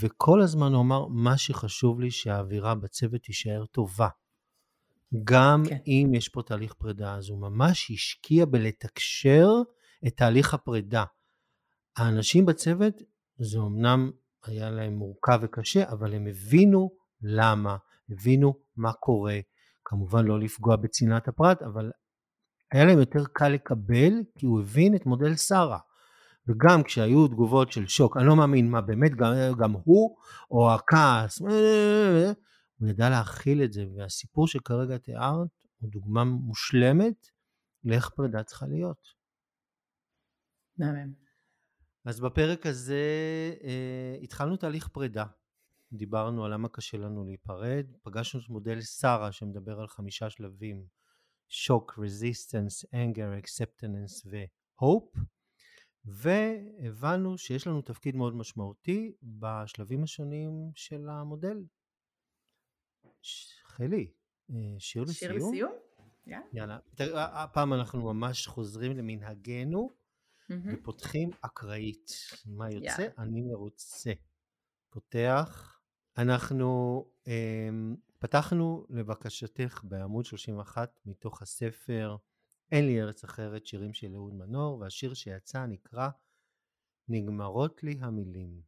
[0.00, 4.08] וכל הזמן הוא אמר, מה שחשוב לי שהאווירה בצוות תישאר טובה.
[5.24, 5.78] גם כן.
[5.86, 9.48] אם יש פה תהליך פרידה, אז הוא ממש השקיע בלתקשר
[10.06, 11.04] את תהליך הפרידה.
[11.96, 12.94] האנשים בצוות,
[13.38, 14.10] זה אמנם
[14.44, 16.90] היה להם מורכב וקשה, אבל הם הבינו
[17.22, 17.76] למה,
[18.10, 19.40] הבינו מה קורה.
[19.90, 21.90] כמובן לא לפגוע בצנעת הפרט, אבל
[22.72, 25.78] היה להם יותר קל לקבל, כי הוא הבין את מודל שרה.
[26.48, 30.16] וגם כשהיו תגובות של שוק, אני לא מאמין, מה באמת, גם, גם הוא,
[30.50, 31.40] או הכעס,
[32.78, 37.26] הוא ידע להכיל את זה, והסיפור שכרגע תיארת הוא דוגמה מושלמת
[37.84, 39.06] לאיך פרידה צריכה להיות.
[40.78, 41.12] מהמם.
[42.04, 43.02] אז בפרק הזה
[43.64, 45.24] אה, התחלנו תהליך פרידה.
[45.92, 50.86] דיברנו על למה קשה לנו להיפרד, פגשנו את מודל שרה שמדבר על חמישה שלבים,
[51.48, 55.16] shock, resistance, anger, acceptance ו hope,
[56.04, 61.64] והבנו שיש לנו תפקיד מאוד משמעותי בשלבים השונים של המודל.
[63.64, 64.12] חלי,
[64.50, 65.14] אה, שיר לסיום?
[65.14, 65.72] שיר לסיום?
[66.26, 66.32] Yeah.
[66.52, 66.78] יאללה.
[67.16, 70.54] הפעם אנחנו ממש חוזרים למנהגנו mm-hmm.
[70.72, 72.10] ופותחים אקראית.
[72.46, 73.08] מה יוצא?
[73.08, 73.22] Yeah.
[73.22, 74.12] אני מרוצה.
[74.90, 75.79] פותח.
[76.18, 77.30] אנחנו um,
[78.18, 82.16] פתחנו לבקשתך בעמוד 31 מתוך הספר
[82.72, 86.08] אין לי ארץ אחרת, שירים של אהוד מנור, והשיר שיצא נקרא
[87.08, 88.62] נגמרות לי המילים.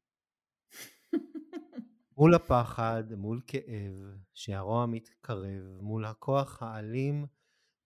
[2.16, 3.94] מול הפחד, מול כאב,
[4.34, 7.26] שהרוע מתקרב, מול הכוח האלים,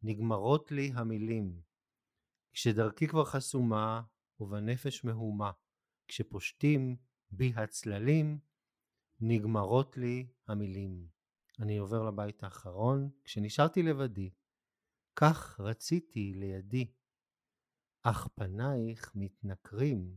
[0.03, 1.61] נגמרות לי המילים.
[2.53, 4.03] כשדרכי כבר חסומה,
[4.41, 5.51] ובנפש מהומה,
[6.09, 6.97] כשפושטים
[7.31, 8.39] בי הצללים,
[9.21, 11.07] נגמרות לי המילים.
[11.61, 14.31] אני עובר לבית האחרון, כשנשארתי לבדי,
[15.17, 16.87] כך רציתי לידי,
[18.03, 20.17] אך פנייך מתנכרים,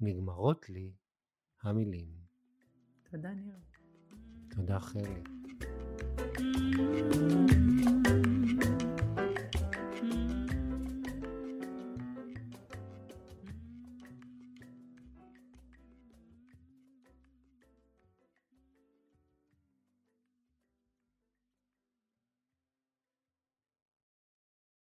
[0.00, 0.92] נגמרות לי
[1.62, 2.08] המילים.
[3.10, 3.56] תודה ניר.
[4.50, 5.22] תודה חלי.
[6.36, 7.35] thank you